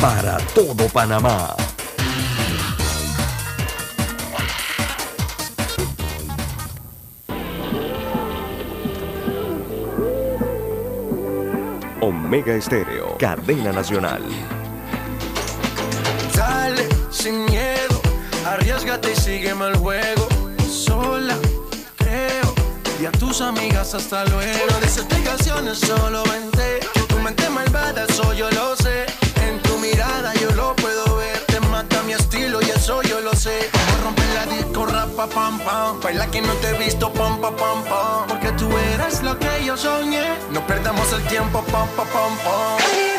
[0.00, 1.54] para todo Panamá.
[12.00, 14.57] Omega Estéreo, cadena nacional.
[18.52, 20.28] Arriesgate y sígueme el juego.
[20.70, 21.36] Sola,
[21.96, 22.54] creo,
[23.00, 24.58] y a tus amigas hasta luego.
[24.70, 26.80] No dices explicaciones, solo vente.
[27.08, 29.06] Tu mente malvada, eso yo lo sé.
[29.46, 31.38] En tu mirada yo lo puedo ver.
[31.46, 33.70] Te mata mi estilo y eso yo lo sé.
[33.72, 36.00] Como romper la disco, rapa, pam, pam.
[36.00, 38.26] Baila que no te he visto, pam, pam, pam, pam.
[38.28, 40.26] Porque tú eres lo que yo soñé.
[40.52, 43.17] No perdamos el tiempo, pam, pam, pam, pam.